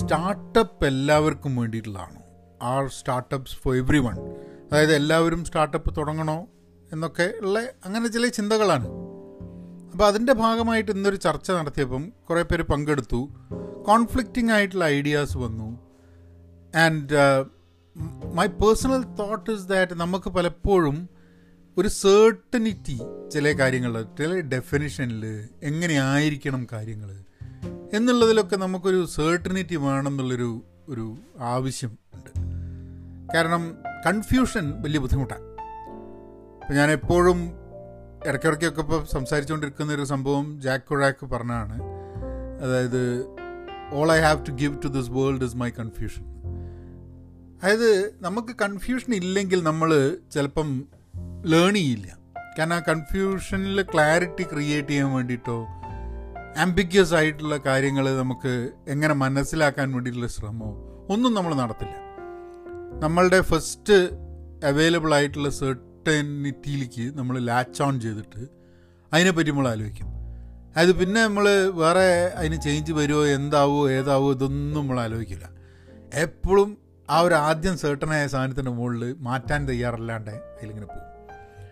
Startup 0.00 0.86
എല്ലാവർക്കും 0.86 1.56
വേണ്ടിയിട്ടുള്ളതാണോ? 1.56 2.20
Are 2.62 2.88
startups 2.88 3.56
for 3.56 3.76
every 3.76 3.98
one 3.98 4.16
അതായത് 4.72 4.94
എല്ലാവരും 4.94 5.44
സ്റ്റാർട്ടപ്പ് 5.44 5.96
തുടങ്ങണോ 5.96 6.46
എന്നൊക്കെ 6.92 7.32
ഉള്ള 7.40 7.58
അങ്ങനെ 7.84 8.08
ചില 8.08 8.26
ചിന്തകളാണ്. 8.26 8.88
അപ്പോൾ 9.92 10.06
അതിന്റെ 10.06 10.32
ഭാഗമായിട്ട് 10.32 10.90
ഇന്നൊരു 10.90 11.16
ചർച്ച 11.16 11.50
നടത്തിയപ്പം 11.50 12.12
കുറേ 12.30 12.42
പേര് 12.42 12.62
പങ്കെടുത്തു. 12.62 13.20
കോൺഫ്ലിക്റ്റിംഗ് 13.86 14.52
ആയിട്ടുള്ള 14.52 14.84
ഐഡിയാസ് 14.84 15.36
വന്നു. 15.36 15.70
And 16.76 17.16
my 18.34 18.46
personal 18.46 19.02
thought 19.02 19.50
is 19.50 19.68
that 19.68 19.92
നമുക്ക് 19.94 20.30
പലപ്പോഴും 20.30 21.08
ഒരു 21.78 21.88
സേർട്ടനിറ്റി 21.88 23.00
ചില 23.32 23.52
കാര്യങ്ങളിൽ 23.58 24.02
ചില 24.02 24.40
ഡെഫിനിഷനിൽ 24.40 25.48
എങ്ങനെയായിരിക്കണം 25.62 26.66
കാര്യങ്ങൾ 26.72 27.10
എന്നുള്ളതിലൊക്കെ 27.94 28.56
നമുക്കൊരു 28.56 29.06
സേർട്ടനിറ്റി 29.06 29.76
വേണം 29.76 30.08
എന്നുള്ളൊരു 30.08 30.62
ഒരു 30.88 31.16
ആവശ്യം 31.38 31.98
ഉണ്ട്. 32.14 32.30
കാരണം 33.34 33.76
കൺഫ്യൂഷൻ 34.06 34.82
വലിയ 34.82 34.98
ബുദ്ധിമുട്ടാണ്. 34.98 35.42
ഇപ്പം 36.60 36.74
ഞാൻ 36.74 36.90
എപ്പോഴും 36.90 37.50
ഇടയ്ക്കിടയ്ക്കൊക്കെ 38.26 38.80
ഇപ്പോൾ 38.80 39.04
സംസാരിച്ചുകൊണ്ടിരിക്കുന്ന 39.04 39.92
ഒരു 39.92 40.04
സംഭവം 40.04 40.60
ജാക്ക് 40.60 40.84
കൊഴാക്ക് 40.84 41.26
പറഞ്ഞാണ് 41.26 41.82
അതായത് 42.62 43.26
all 43.92 44.12
I 44.12 44.18
have 44.18 44.46
to 44.46 44.50
give 44.50 44.82
to 44.84 44.88
this 44.88 45.10
world 45.10 45.44
is 45.44 45.56
my 45.56 45.70
confusion 45.70 46.24
അതായത് 47.62 48.14
നമുക്ക് 48.20 48.56
കൺഫ്യൂഷൻ 48.62 49.14
ഇല്ലെങ്കിൽ 49.14 49.62
നമ്മൾ 49.62 50.16
ചിലപ്പം 50.34 50.84
ലേൺ 51.46 51.74
ചെയ്യില്ല. 51.74 52.18
കാരണം 52.58 52.76
ആ 52.76 52.78
കൺഫ്യൂഷനിൽ 52.78 53.82
ക്ലാരിറ്റി 53.82 54.42
ക്രിയേറ്റ് 54.42 54.88
ചെയ്യാൻ 54.88 55.10
വേണ്ടിയിട്ടോ 55.12 55.66
ആംബിഗ്യസ് 56.58 57.14
ആയിട്ടുള്ള 57.14 57.56
കാര്യങ്ങൾ 57.56 58.16
നമുക്ക് 58.16 58.70
എങ്ങനെ 58.88 59.14
മനസ്സിലാക്കാൻ 59.14 59.92
വേണ്ടിയിട്ടുള്ള 59.92 60.28
ശ്രമമോ 60.28 60.70
ഒന്നും 61.10 61.34
നമ്മൾ 61.34 61.54
നടത്തില്ല. 61.54 61.94
നമ്മളുടെ 63.00 63.40
ഫസ്റ്റ് 63.40 63.94
അവൈലബിൾ 64.64 65.14
ആയിട്ടുള്ള 65.14 65.48
സെർട്ടനിറ്റിയിലേക്ക് 65.48 67.18
നമ്മൾ 67.18 67.38
ലാച്ച് 67.38 67.82
ഓൺ 67.82 68.00
ചെയ്തിട്ട് 68.00 68.48
അതിനെപ്പറ്റി 69.12 69.50
നമ്മൾ 69.50 69.68
ആലോചിക്കും. 69.68 70.06
അത് 70.76 70.92
പിന്നെ 70.92 71.22
നമ്മൾ 71.22 71.70
വേറെ 71.70 72.26
അതിന് 72.26 72.60
ചേഞ്ച് 72.60 72.92
വരുമോ 72.92 73.24
എന്താവോ 73.24 73.90
ഏതാവോ 73.90 74.32
ഇതൊന്നും 74.32 74.80
നമ്മൾ 74.80 75.00
ആലോചിക്കില്ല. 75.00 75.50
എപ്പോഴും 76.14 76.78
ആ 77.10 77.20
ഒരു 77.20 77.34
ആദ്യം 77.34 77.78
സെർട്ടനായ 77.78 78.26
സാധനത്തിന്റെ 78.26 78.70
മുകളിൽ 78.70 79.16
മാറ്റാൻ 79.18 79.68
തയ്യാറല്ലാണ്ട് 79.68 80.30
അതിലിങ്ങനെ 80.30 80.86
പോകും. 80.86 81.09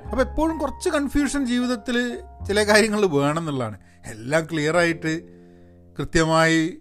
അപ്പോൾ 0.05 0.23
എപ്പോഴും 0.23 0.59
കുറച്ച് 0.59 0.89
കൺഫ്യൂഷൻ 0.89 1.47
ജീവിതത്തിൽ 1.47 2.19
ചില 2.49 2.63
കാര്യങ്ങൾ 2.63 3.07
വേണം 3.07 3.39
എന്നുള്ളതാണ്. 3.39 3.79
എല്ലാം 4.07 4.45
ക്ലിയറായിട്ട് 4.45 5.39
കൃത്യമായി 5.99 6.79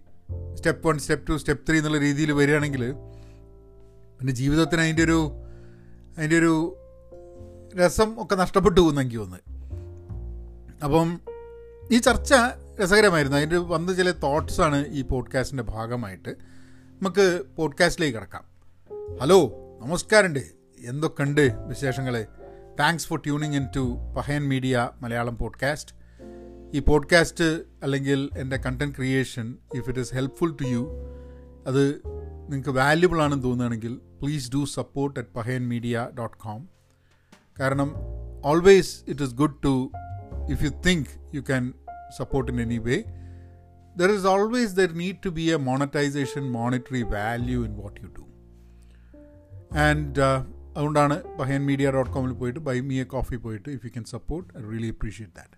step 0.56 0.88
one 0.88 1.00
step 1.00 1.32
two 1.32 1.38
step 1.38 1.68
three 1.68 1.78
എന്നുള്ള 1.78 1.98
രീതിയിൽ 1.98 2.32
വരികയാണെങ്കിൽ 2.32 2.92
പിന്നെ 4.20 4.34
ജീവിതത്തിന് 4.34 4.82
അതിന്റെ 4.82 5.04
ഒരു 5.04 5.32
അതിന്റെ 6.18 6.38
ഒരു 6.38 6.78
രസം 7.78 8.16
ഒക്കെ 8.18 8.36
നഷ്ടപ്പെട്ടു 8.36 8.82
പോകുന്ന 8.82 9.02
എനിക്ക് 9.02 9.18
തോന്നുന്നത് 9.18 9.58
അപ്പം 10.84 11.22
ഈ 11.92 11.98
ചർച്ച 11.98 12.34
രസകരമായിരുന്നു. 12.84 13.38
അതിന്റെ 13.38 13.58
വന്ന 13.58 13.94
ചില 13.94 14.12
തോട്ട്സാണ് 14.12 14.86
ഈ 14.88 15.02
പോഡ്കാസ്റ്റിന്റെ 15.02 15.64
ഭാഗമായിട്ട്. 15.64 16.30
നമുക്ക് 16.30 17.44
പോഡ്കാസ്റ്റിലേക്ക് 17.56 18.18
കിടക്കാം. 18.18 18.44
ഹലോ 19.22 19.52
നമസ്കാരമുണ്ട്. 19.82 20.40
എന്തൊക്കെയുണ്ട് 20.86 21.42
വിശേഷങ്ങൾ 21.42 22.26
thanks 22.80 23.08
for 23.08 23.20
tuning 23.20 23.56
in 23.56 23.68
to 23.76 23.84
Pahayan 24.18 24.44
media 24.48 24.90
Malayalam 25.02 25.38
podcast 25.38 25.94
ഈ 26.74 26.80
പോഡ്കാസ്റ്റ് 26.80 27.48
അല്ലെങ്കിൽ 27.84 28.30
എന്റെ 28.38 28.58
content 28.58 28.96
creation 28.96 29.48
if 29.76 29.90
it 29.90 30.00
is 30.00 30.14
helpful 30.16 30.52
to 30.52 30.66
you 30.68 30.82
അത് 31.68 31.84
നിങ്ങൾക്ക് 32.50 32.70
വാല്യുബിൾ 32.70 33.22
ആണെന്ന് 33.22 33.44
തോന്നുകയാണെങ്കിൽ 33.44 33.94
please 34.22 34.52
do 34.54 34.66
support 34.66 35.20
at 35.20 35.30
Pahayan 35.36 35.68
media 35.68 36.08
dot 36.20 36.38
com 36.38 36.62
കാരണം 37.60 37.90
always 38.46 39.04
it 39.08 39.24
is 39.24 39.34
good 39.34 39.58
to 39.64 39.76
if 40.50 40.64
you 40.64 40.70
think 40.88 41.08
you 41.34 41.42
can 41.42 41.74
support 42.18 42.52
in 42.52 42.60
any 42.62 42.78
way 42.78 42.98
there 43.98 44.12
is 44.12 44.26
always 44.26 44.76
there 44.76 44.92
need 44.94 45.20
to 45.26 45.30
be 45.30 45.46
a 45.52 45.56
monetisation 45.56 46.44
monetary 46.52 47.04
value 47.16 47.66
in 47.66 47.76
what 47.76 48.02
you 48.02 48.10
do 48.18 48.26
and 49.80 50.20
അതുകൊണ്ടാണ് 50.78 51.16
Pahayan 51.40 51.66
media 51.66 51.92
dot 51.92 52.12
കോമിൽ 52.12 52.34
പോയിട്ട് 52.34 52.60
buy 52.60 52.80
me 52.82 52.98
a 53.00 53.08
coffee 53.14 53.36
പോയിട്ട് 53.46 53.70
if 53.70 53.86
you 53.86 53.90
can 53.90 54.06
support 54.14 54.48
I 54.58 54.64
really 54.72 54.90
appreciate 54.90 55.36
that 55.36 55.56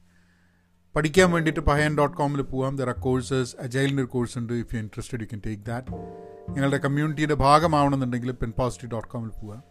പഠിക്കാൻ 0.96 1.32
വേണ്ടിയിട്ട് 1.32 1.60
പഹയൻ 1.62 1.98
dot 1.98 2.18
കോമിൽ 2.18 2.42
പോകാം 2.52 2.78
there 2.78 2.90
are 2.90 3.00
courses 3.00 3.56
അജൈലിന്റെ 3.60 4.04
ഒരു 4.04 4.10
course 4.10 4.38
ഉണ്ട്. 4.40 4.54
If 4.54 4.76
you 4.76 4.80
interested 4.80 5.22
you 5.22 5.28
can 5.28 5.42
take 5.46 5.64
that 5.64 5.92
നിങ്ങളുടെ 6.50 6.78
കമ്മ്യൂണിറ്റിയുടെ 6.78 7.36
ഭാഗമാവണമെന്നുണ്ടെങ്കിൽ 7.44 8.32
പെൻ 8.42 8.52
പോസിറ്റീവ് 8.58 8.92
ഡോട്ട് 8.92 9.08
കോമിൽ 9.08 9.32
പോകാം 9.42 9.62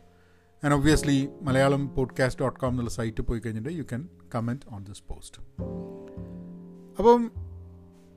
and 0.62 0.74
obviously 0.74 1.16
Malayalam 1.42 1.82
podcast 1.96 2.40
dot 2.42 2.60
com 2.60 2.70
എന്നുള്ള 2.70 2.90
സൈറ്റ് 2.90 3.22
പോയി 3.22 3.40
കഴിഞ്ഞിട്ട് 3.40 3.70
you 3.78 3.82
can 3.82 4.02
comment 4.34 4.66
on 4.72 4.82
this 4.84 5.02
post 5.08 5.40
അപ്പം 6.98 7.20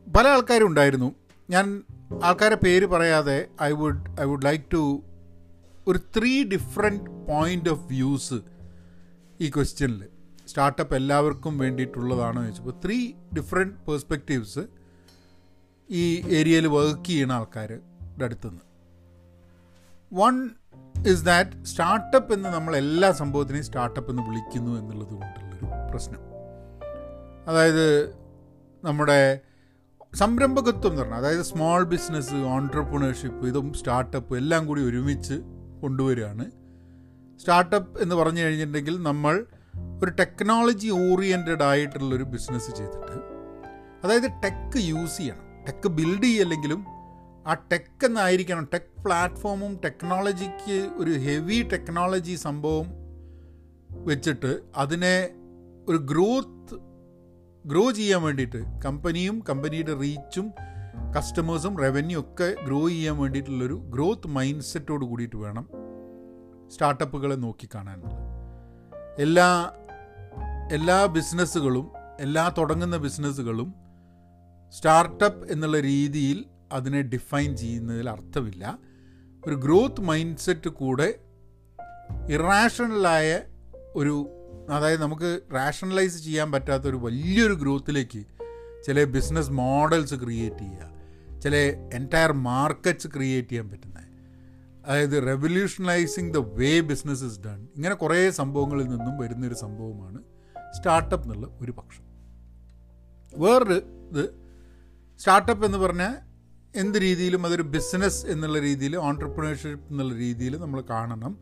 പല 0.07 0.27
ആൾക്കാരും 0.27 0.67
ഉണ്ടായിരുന്നു. 0.67 1.09
ഞാൻ 1.49 1.65
ആൾക്കാരെ 2.23 2.55
പേര് 2.55 2.85
പറയാതെ 2.85 3.35
I 3.61 3.71
would 3.71 4.21
I 4.21 4.23
would 4.23 4.45
like 4.45 4.65
to 4.73 4.81
ഒരു 5.91 5.99
three 6.15 6.43
different 6.43 7.25
point 7.27 7.69
of 7.69 7.85
views 7.87 8.37
ഈ 9.39 9.49
ക്വസ്റ്റ്യനിൽ 9.49 10.01
സ്റ്റാർട്ടപ്പ് 10.47 10.95
എല്ലാവർക്കും 10.95 11.57
വേണ്ടിയിട്ടുള്ളതാണോ 11.57 12.41
ചോദിച്ചപ്പോൾ 12.41 12.75
ത്രീ 12.85 12.97
ഡിഫറെന്റ് 13.33 13.75
പേഴ്സ്പെക്റ്റീവ്സ് 13.87 14.63
ഈ 15.89 16.03
ഏരിയയിൽ 16.31 16.67
വർക്ക് 16.67 17.05
ചെയ്യുന്ന 17.05 17.31
ആൾക്കാരുടെ 17.31 18.25
അടുത്തുനിന്ന് 18.25 18.65
വൺ 20.11 20.35
ഇസ് 21.07 21.25
ദാറ്റ് 21.25 21.63
സ്റ്റാർട്ടപ്പ് 21.63 22.33
എന്ന് 22.33 22.49
നമ്മൾ 22.49 22.75
എല്ലാ 22.75 23.11
സംഭവത്തിനെയും 23.11 23.63
സ്റ്റാർട്ടപ്പ് 23.63 24.11
എന്ന് 24.11 24.21
വിളിക്കുന്നു 24.21 24.79
എന്നുള്ളത് 24.79 25.13
കൊണ്ടുള്ളൊരു 25.13 25.87
പ്രശ്നം. 25.91 26.21
അതായത് 27.47 27.85
നമ്മുടെ 28.83 29.19
സംരംഭകത്വം 30.15 30.89
എന്ന് 30.89 31.01
പറഞ്ഞാൽ 31.01 31.17
അതായത് 31.17 31.41
സ്മോൾ 31.41 31.83
ബിസിനസ് 31.83 32.35
ഓൺട്രപ്രണർഷിപ്പ് 32.47 33.47
ഇതും 33.47 33.73
സ്റ്റാർട്ടപ്പ് 33.73 34.37
എല്ലാം 34.37 34.65
കൂടി 34.65 34.81
ഒരുമിച്ച് 34.81 35.35
കൊണ്ടുവരികയാണ്. 35.81 36.45
സ്റ്റാർട്ടപ്പ് 37.39 38.01
എന്ന് 38.01 38.15
പറഞ്ഞു 38.15 38.41
കഴിഞ്ഞിട്ടുണ്ടെങ്കിൽ 38.41 39.03
നമ്മൾ 39.03 39.45
ഒരു 40.03 40.11
ടെക്നോളജി 40.11 40.89
ഓറിയന്റഡ് 40.89 41.63
ആയിട്ടുള്ളൊരു 41.63 42.23
ബിസിനസ് 42.23 42.75
ചെയ്തിട്ട് 42.75 43.41
അതായത് 44.03 44.29
ടെക്ക് 44.43 44.77
യൂസ് 44.77 45.17
ചെയ്യണം. 45.17 45.65
ടെക്ക് 45.67 45.89
ബിൽഡ് 45.89 46.23
ചെയ്യല്ലെങ്കിലും 46.23 46.85
ആ 47.47 47.53
ടെക്ക് 47.71 48.05
എന്നായിരിക്കണം. 48.05 48.67
ടെക് 48.73 49.03
പ്ലാറ്റ്ഫോമും 49.03 49.79
ടെക്നോളജിക്ക് 49.85 50.89
ഒരു 50.97 51.11
ഹെവി 51.11 51.69
ടെക്നോളജി 51.73 52.35
സംഭവം 52.35 52.87
വെച്ചിട്ട് 53.91 54.61
അതിനെ 54.75 55.29
ഒരു 55.87 55.97
ഗ്രോത്ത് 55.97 56.75
ഗ്രോ 57.65 57.91
ചെയ്യാൻ 57.91 58.21
വേണ്ടിയിട്ട് 58.23 58.57
കമ്പനിയും 58.85 59.43
കമ്പനിയുടെ 59.49 59.93
റീച്ചും 59.99 60.51
കസ്റ്റമേഴ്സും 61.15 61.77
റവന്യൂ 61.77 62.19
ഒക്കെ 62.19 62.55
ഗ്രോ 62.65 62.87
ചെയ്യാൻ 62.87 63.17
വേണ്ടിയിട്ടുള്ളൊരു 63.17 63.73
ഗ്രോത്ത് 63.73 64.27
മൈൻഡ് 64.27 64.61
സെറ്റോട് 64.61 65.05
കൂടിയിട്ട് 65.05 65.35
വേണം 65.35 65.69
സ്റ്റാർട്ടപ്പുകളെ 66.69 67.35
നോക്കിക്കാണാനുള്ളത് 67.35 68.31
എല്ലാ 69.21 69.71
എല്ലാ 70.71 71.05
ബിസിനസ്സുകളും 71.05 71.91
എല്ലാ 72.19 72.53
തുടങ്ങുന്ന 72.57 72.97
ബിസിനസ്സുകളും 72.97 73.73
സ്റ്റാർട്ടപ്പ് 74.71 75.51
എന്നുള്ള 75.51 75.79
രീതിയിൽ 75.79 76.45
അതിനെ 76.71 77.01
ഡിഫൈൻ 77.01 77.55
ചെയ്യുന്നതിൽ 77.55 78.09
അർത്ഥമില്ല. 78.09 78.77
ഒരു 79.47 79.55
ഗ്രോത്ത് 79.55 80.01
മൈൻഡ് 80.01 80.37
സെറ്റ് 80.37 80.69
കൂടെ 80.69 81.19
ഇറാഷണലായ 82.29 83.41
ഒരു 83.95 84.29
അതായത് 84.69 85.01
നമുക്ക് 85.01 85.41
റാഷണലൈസ് 85.53 86.23
ചെയ്യാൻ 86.23 86.51
പറ്റാത്ത 86.51 86.83
ഒരു 86.83 86.95
വലിയൊരു 86.95 87.53
ഗ്രോത്തിലേക്ക് 87.53 88.40
ചില 88.85 89.03
ബിസിനസ് 89.03 89.51
മോഡൽസ് 89.51 90.13
ക്രിയേറ്റ് 90.13 90.57
ചെയ്യുക. 90.57 90.91
ചില 91.39 91.55
എന്റയർ 91.93 92.33
മാർക്കറ്റ്സ് 92.33 93.07
ക്രിയേറ്റ് 93.07 93.49
ചെയ്യാൻ 93.49 93.69
പറ്റുന്നത്. 93.69 94.01
അതായത് 94.85 95.23
revolutionising 95.23 96.33
the 96.33 96.37
way 96.37 96.79
business 96.79 97.23
is 97.23 97.39
done 97.39 97.67
ഇങ്ങനെ 97.75 97.95
കുറേ 97.95 98.31
സംഭവങ്ങളിൽ 98.31 98.83
നിന്നും 98.83 99.17
വരുന്നൊരു 99.17 99.53
സംഭവമാണ് 99.53 100.23
സ്റ്റാർട്ടപ്പ് 100.77 101.25
എന്നുള്ള 101.25 101.57
ഒരു 101.61 101.71
പക്ഷം. 101.71 102.03
വേറൊരു 103.35 103.73
ഇത് 103.73 104.29
സ്റ്റാർട്ടപ്പ് 105.19 105.65
എന്ന് 105.65 105.77
പറഞ്ഞാൽ 105.77 106.15
എന്ത് 106.75 106.97
രീതിയിലും 107.01 107.45
അതൊരു 107.45 107.61
ബിസിനസ് 107.61 108.25
എന്നുള്ള 108.25 108.59
രീതിയിൽ 108.59 108.95
ഓൺടർപ്രണർഷിപ്പ് 108.95 109.91
എന്നുള്ള 109.91 110.13
രീതിയിൽ 110.13 110.57
നമ്മൾ 110.57 110.81
കാണണം. 110.81 111.37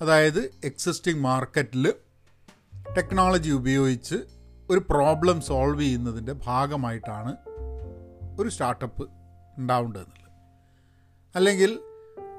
അതായത് 0.00 0.50
എക്സിസ്റ്റിംഗ് 0.64 1.20
മാർക്കറ്റിൽ 1.20 1.92
ടെക്നോളജി 2.96 3.50
ഉപയോഗിച്ച് 3.50 4.14
ഒരു 4.70 4.78
പ്രോബ്ലം 4.90 5.40
സോൾവ് 5.40 5.80
ചെയ്യുന്നതിന്റെ 5.80 6.32
ഭാഗമായിട്ടാണ് 6.32 7.36
ഒരു 8.40 8.48
സ്റ്റാർട്ടപ്പ് 8.48 9.10
ഉണ്ടാവേണ്ടതെന്നുള്ളത്. 9.58 10.32
അല്ലെങ്കിൽ 11.36 11.78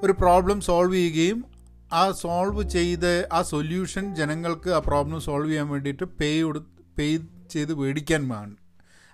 ഒരു 0.02 0.12
പ്രോബ്ലം 0.12 0.60
സോൾവ് 0.60 0.94
ചെയ്യുകയും 0.94 1.44
ആ 1.92 2.10
സോൾവ് 2.10 2.68
ചെയ്ത് 2.68 3.28
ആ 3.32 3.42
സൊല്യൂഷൻ 3.42 4.14
ജനങ്ങൾക്ക് 4.14 4.70
ആ 4.70 4.78
പ്രോബ്ലം 4.78 5.20
സോൾവ് 5.20 5.48
ചെയ്യാൻ 5.48 5.68
വേണ്ടിയിട്ട് 5.68 6.04
പേ 6.04 6.42
പേ 6.98 7.18
ചെയ്ത് 7.50 7.74
മേടിക്കാൻ 7.74 8.28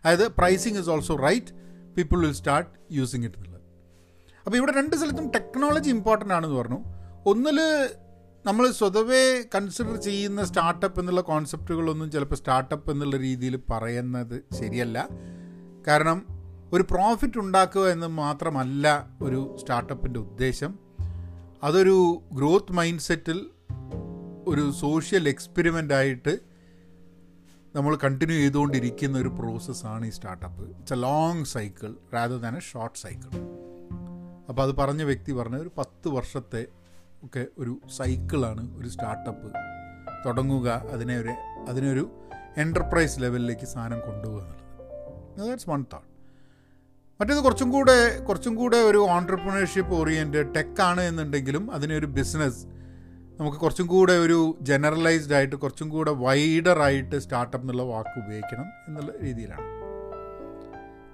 അതായത് 0.04 0.28
pricing 0.28 0.78
is 0.78 0.90
also 0.90 1.16
right 1.16 1.52
people 1.96 2.18
will 2.18 2.32
start 2.32 2.70
using 2.92 3.24
it 3.24 3.36
എന്നുള്ളത്. 3.36 3.62
അപ്പോൾ 4.44 4.56
ഇവിടെ 4.56 4.72
രണ്ട് 4.72 4.96
സ്ഥലത്തും 4.96 5.30
ടെക്നോളജി 5.30 5.90
ഇമ്പോർട്ടന്റ് 5.90 6.34
ആണെന്ന് 6.34 6.56
പറഞ്ഞു. 6.56 6.84
ഒന്നിൽ 7.26 7.60
നമ്മൾ 8.46 8.70
സ്വതവേ 8.70 9.42
കൺസിഡർ 9.54 9.96
ചെയ്യുന്ന 9.96 10.44
സ്റ്റാർട്ടപ്പ് 10.44 11.00
എന്നുള്ള 11.00 11.20
കോൺസെപ്റ്റുകളൊന്നും 11.20 12.10
ചിലപ്പോൾ 12.10 12.34
സ്റ്റാർട്ടപ്പ് 12.34 12.90
എന്നുള്ള 12.90 13.16
രീതിയിൽ 13.16 13.60
പറയുന്നത് 13.70 14.42
ശരിയല്ല. 14.54 15.08
കാരണം 15.86 16.26
ഒരു 16.72 16.82
പ്രോഫിറ്റ് 16.82 17.38
ഉണ്ടാക്കുക 17.38 17.88
എന്ന് 17.88 18.06
മാത്രമല്ല 18.06 19.10
ഒരു 19.22 19.56
സ്റ്റാർട്ടപ്പിന്റെ 19.60 20.20
ഉദ്ദേശം. 20.20 20.78
അതൊരു 21.62 22.22
ഗ്രോത്ത് 22.32 22.72
മൈൻഡ് 22.72 23.00
സെറ്റിൽ 23.00 23.50
ഒരു 24.48 24.70
സോഷ്യൽ 24.70 25.28
എക്സ്പെരിമെന്റ് 25.28 25.94
ആയിട്ട് 25.94 26.38
നമ്മൾ 27.76 27.96
കണ്ടിന്യൂ 27.96 28.36
ചെയ്തുകൊണ്ടിരിക്കുന്ന 28.36 29.18
ഒരു 29.18 29.28
പ്രോസസ്സാണ് 29.28 30.06
ഈ 30.06 30.10
startup 30.10 30.78
it's 30.78 30.92
a 30.92 30.96
long 30.96 31.44
cycle 31.44 31.94
rather 32.14 32.40
than 32.40 32.56
a 32.56 32.60
short 32.60 32.98
cycle 32.98 33.30
അപ്പോൾ 34.48 34.62
അത് 34.62 34.76
പറഞ്ഞ 34.76 35.02
വ്യക്തി 35.02 35.32
പറഞ്ഞ 35.32 35.56
ഒരു 35.56 35.70
പത്ത് 35.78 36.08
വർഷത്തെ 36.08 36.66
ഒക്കെ 37.24 37.46
ഒരു 37.58 37.80
സൈക്കിളാണ് 37.96 38.78
ഒരു 38.78 38.88
സ്റ്റാർട്ടപ്പ്. 38.88 39.52
തുടങ്ങുക 40.26 40.69
അതിനെ 40.69 41.19
ഒരു 41.19 41.32
അതിനൊരു 41.69 42.04
എന്റർപ്രൈസ് 42.56 43.20
ലെവലിലേക്ക് 43.20 43.66
സാധനം 43.66 44.00
കൊണ്ടുപോകുക 44.00 44.42
എന്നുള്ളത്. 44.42 45.48
ദാറ്റ്സ് 45.48 45.70
വൺ 45.70 45.84
തോട്ട് 45.92 46.08
മറ്റേത് 47.20 47.38
കുറച്ചും 47.38 47.70
കൂടെ 47.70 48.19
കുറച്ചും 48.24 48.54
കൂടെ 48.54 48.76
ഒരു 48.76 48.98
ഓൺടർപ്രണർഷിപ്പ് 48.98 49.94
ഓറിയന്റ് 49.94 50.54
ടെക്കാണ് 50.54 51.00
എന്നുണ്ടെങ്കിലും 51.00 51.70
അതിനൊരു 51.72 52.06
ബിസിനസ് 52.06 52.66
നമുക്ക് 53.40 53.58
കുറച്ചും 53.58 53.86
കൂടെ 53.86 54.12
ഒരു 54.12 54.58
ജനറലൈസ്ഡ് 54.60 55.34
ആയിട്ട് 55.34 55.56
കുറച്ചും 55.56 55.88
കൂടെ 55.88 56.10
വൈഡറായിട്ട് 56.10 57.19
സ്റ്റാർട്ടപ്പ് 57.19 57.64
എന്നുള്ള 57.64 57.82
വാക്ക് 57.82 58.24
ഉപയോഗിക്കണം 58.24 58.66
എന്നുള്ള 58.88 59.12
രീതിയിലാണ്. 59.22 59.66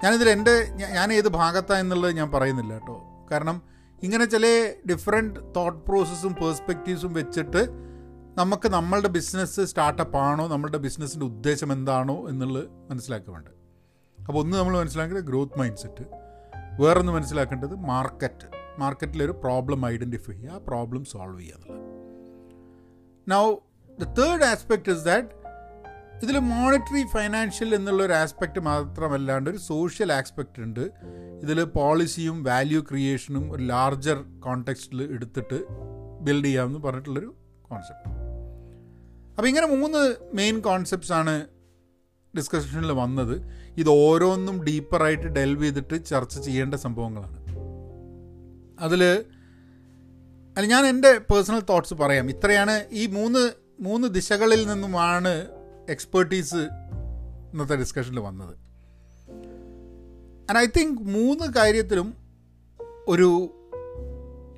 ഞാനിതിൽ 0.05 0.29
എന്റെ 0.29 0.69
ഞാൻ 0.75 1.13
ഏത് 1.13 1.29
ഭാഗത്താണ് 1.29 1.81
എന്നുള്ളത് 1.81 2.13
ഞാൻ 2.17 2.31
പറയുന്നില്ല 2.31 2.73
കേട്ടോ. 2.73 3.27
കാരണം 3.31 3.63
ഇങ്ങനെ 4.03 4.25
ചില 4.25 4.47
ഡിഫറെന്റ് 4.91 5.41
തോട്ട് 5.57 5.81
പ്രോസസ്സും 5.89 6.35
പേഴ്സ്പെക്റ്റീവ്സും 6.35 7.13
വെച്ചിട്ട് 7.13 7.63
നമുക്ക് 8.39 8.69
നമ്മളുടെ 8.69 9.09
ബിസിനസ് 9.09 9.61
സ്റ്റാർട്ടപ്പ് 9.61 10.17
ആണോ 10.17 10.49
നമ്മളുടെ 10.49 10.79
ബിസിനസ്സിന്റെ 10.79 11.27
ഉദ്ദേശം 11.27 11.73
എന്താണോ 11.73 12.29
എന്നുള്ളത് 12.29 12.69
മനസ്സിലാക്കുന്നുണ്ട്. 12.91 13.51
അപ്പോൾ 14.19 14.39
ഒന്ന് 14.39 14.57
നമ്മൾ 14.59 14.79
മനസ്സിലാക്കേണ്ടത് 14.79 15.27
ഗ്രോത്ത് 15.27 15.59
മൈൻഡ് 15.59 15.77
സെറ്റ് 15.77 16.05
വേറൊന്ന് 16.81 17.13
മനസ്സിലാക്കേണ്ടത് 17.13 17.75
മാർക്കറ്റ് 17.75 18.49
മാർക്കറ്റിലൊരു 18.79 19.33
പ്രോബ്ലം 19.33 19.87
ഐഡന്റിഫൈ 19.87 20.33
ചെയ്യുക 20.33 20.55
ആ 20.55 20.59
പ്രോബ്ലം 20.69 21.05
സോൾവ് 21.05 21.41
ചെയ്യുക 21.41 21.57
എന്നുള്ളത്. 21.57 21.85
Now 23.29 23.45
the 23.99 24.05
third 24.21 24.45
aspect 24.45 24.91
is 24.91 25.05
that 25.05 25.29
ഇതിൽ 26.23 26.39
മോണിറ്ററി 26.39 27.07
ഫൈനാൻഷ്യൽ 27.13 27.75
എന്നുള്ള 27.75 28.03
ഒരു 28.03 28.13
ആസ്പെക്റ്റ് 28.13 28.61
മാത്രമല്ലാണ്ട് 28.61 29.51
ഒരു 29.51 29.57
സോഷ്യൽ 29.57 30.13
ആസ്പെക്റ്റ് 30.13 30.63
ഉണ്ട്. 30.63 30.91
ഇതിൽ 31.43 31.65
പോളിസിയും 31.65 32.45
വാല്യൂ 32.45 32.81
ക്രിയേഷനും 32.81 33.53
ഒരു 33.53 33.63
ലാർജർ 33.63 34.41
കോണ്ടെക്സ്റ്റിൽ 34.41 35.03
എടുത്തിട്ട് 35.03 35.65
ബിൽഡ് 36.21 36.45
ചെയ്യാമെന്ന് 36.45 36.79
പറഞ്ഞിട്ടുള്ളൊരു 36.79 37.37
കോൺസെപ്റ്റ് 37.63 38.15
അപ്പോൾ 39.37 39.49
ഇങ്ങനെ 39.49 39.67
മൂന്ന് 39.67 40.17
മെയിൻ 40.35 40.61
കോൺസെപ്റ്റ്സ് 40.61 41.13
ആണ് 41.13 41.47
ഡിസ്കഷനിൽ 42.37 42.93
വന്നത്. 42.93 43.53
ഇത് 43.77 43.89
ഓരോന്നും 43.89 44.65
ഡീപ്പറായിട്ട് 44.65 45.27
ഡെൽവ് 45.27 45.63
ചെയ്തിട്ട് 45.63 46.05
ചർച്ച 46.05 46.41
ചെയ്യേണ്ട 46.41 46.75
സംഭവങ്ങളാണ്. 46.75 47.39
അതിൽ 48.81 49.25
അല്ല 50.57 50.67
ഞാൻ 50.67 50.87
എന്റെ 50.87 51.19
പേഴ്സണൽ 51.19 51.61
തോട്ട്സ് 51.61 51.95
പറയാം. 51.95 52.31
ഇത്രയാണ് 52.31 52.85
ഈ 52.93 53.07
മൂന്ന് 53.07 53.53
മൂന്ന് 53.81 54.09
ദിശകളിൽ 54.09 54.67
നിന്നുമാണ് 54.69 55.58
എക്സ്പേർട്ടീസ് 55.89 56.55
ഇന്നത്തെ 57.53 57.77
ഡിസ്കഷനിൽ 57.77 58.21
വന്നത്. 58.21 58.57
ആൻഡ് 60.51 60.59
ഐ 60.59 60.67
തിങ്ക് 60.67 61.01
മൂന്ന് 61.01 61.53
കാര്യത്തിലും 61.53 62.15
ഒരു 63.09 63.55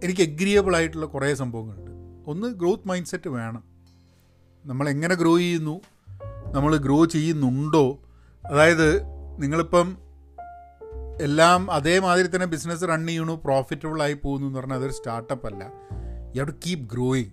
എനിക്ക് 0.04 0.20
എഗ്രിയബിൾ 0.20 0.76
ആയിട്ടുള്ള 0.76 1.06
കുറേ 1.06 1.34
സംഭവങ്ങളുണ്ട്. 1.34 1.90
ഒന്ന് 2.30 2.48
ഗ്രോത്ത് 2.48 2.88
മൈൻഡ് 2.88 3.06
സെറ്റ് 3.06 3.28
വേണം. 3.28 3.64
നമ്മൾ 4.66 4.88
എങ്ങനെ 4.88 5.14
ഗ്രോ 5.14 5.38
ചെയ്യുന്നു? 5.38 5.80
നമ്മൾ 6.52 6.76
ഗ്രോ 6.76 7.04
ചെയ്യുന്നുണ്ടോ? 7.04 7.98
അതായത് 8.50 9.02
നിങ്ങളിപ്പം 9.38 9.96
എല്ലാം 11.20 11.70
അതേമാതിരി 11.70 12.26
തന്നെ 12.26 12.46
ബിസിനസ് 12.46 12.84
റൺ 12.84 13.06
ചെയ്യണു 13.06 13.40
പ്രോഫിറ്റബിൾ 13.44 14.02
ആയി 14.02 14.14
പോകുന്നു 14.14 14.46
എന്ന് 14.46 14.58
പറഞ്ഞാൽ 14.58 14.76
അതൊരു 14.76 14.92
സ്റ്റാർട്ടപ്പ് 14.92 15.46
അല്ല. 15.46 15.72
You 16.36 16.42
have 16.42 16.52
to 16.52 16.56
keep 16.66 16.90
growing 16.92 17.30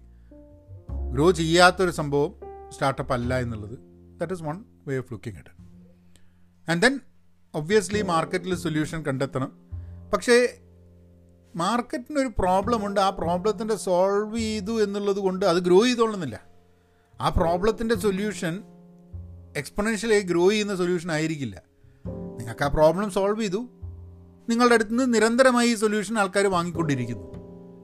grow 1.14 1.32
ചെയ്യാത്തൊരു 1.32 1.92
സംഭവം 1.92 2.34
സ്റ്റാർട്ടപ്പ് 2.70 3.14
അല്ല 3.14 3.40
എന്നുള്ളത്. 3.40 3.87
That 4.18 4.34
is 4.34 4.44
one 4.44 4.64
way 4.88 4.98
of 4.98 5.14
looking 5.14 5.38
it 5.38 5.50
and 6.72 6.82
then 6.82 7.00
obviously 7.56 8.02
മാർക്കറ്റിൽ 8.02 8.56
സൊല്യൂഷൻ 8.56 9.04
കണ്ടെത്തണം. 9.04 9.52
പക്ഷേ 10.14 10.60
മാർക്കറ്റിനൊരു 11.56 12.32
പ്രോബ്ലം 12.38 12.86
ഉണ്ട്. 12.86 13.00
ആ 13.00 13.10
പ്രോബ്ലത്തിന്റെ 13.10 13.76
സോൾവ് 13.76 14.38
ചെയ്തു 14.38 14.84
എന്നുള്ളത് 14.84 15.18
കൊണ്ട് 15.18 15.46
അത് 15.46 15.58
ഗ്രോ 15.58 15.86
ചെയ്തോളുന്നില്ല. 15.86 16.44
ആ 17.22 17.30
പ്രോബ്ലത്തിന്റെ 17.30 17.96
സൊല്യൂഷൻ 17.96 18.64
എക്സ്പൊണൻഷ്യലായി 19.58 20.22
ഗ്രോ 20.22 20.50
ചെയ്യുന്ന 20.50 20.76
സൊല്യൂഷൻ 20.76 21.12
ആയിരിക്കില്ല. 21.12 21.62
നിങ്ങൾക്ക് 22.08 22.64
ആ 22.64 22.68
പ്രോബ്ലം 22.68 23.12
സോൾവ് 23.12 23.42
ചെയ്തു. 23.42 23.68
നിങ്ങളുടെ 24.50 24.74
അടുത്ത് 24.74 25.00
നിന്ന് 25.00 25.14
നിരന്തരമായി 25.14 25.70
ഈ 25.70 25.76
സൊല്യൂഷൻ 25.76 26.20
ആൾക്കാർ 26.20 26.48
വാങ്ങിക്കൊണ്ടിരിക്കുന്നു. 26.48 27.38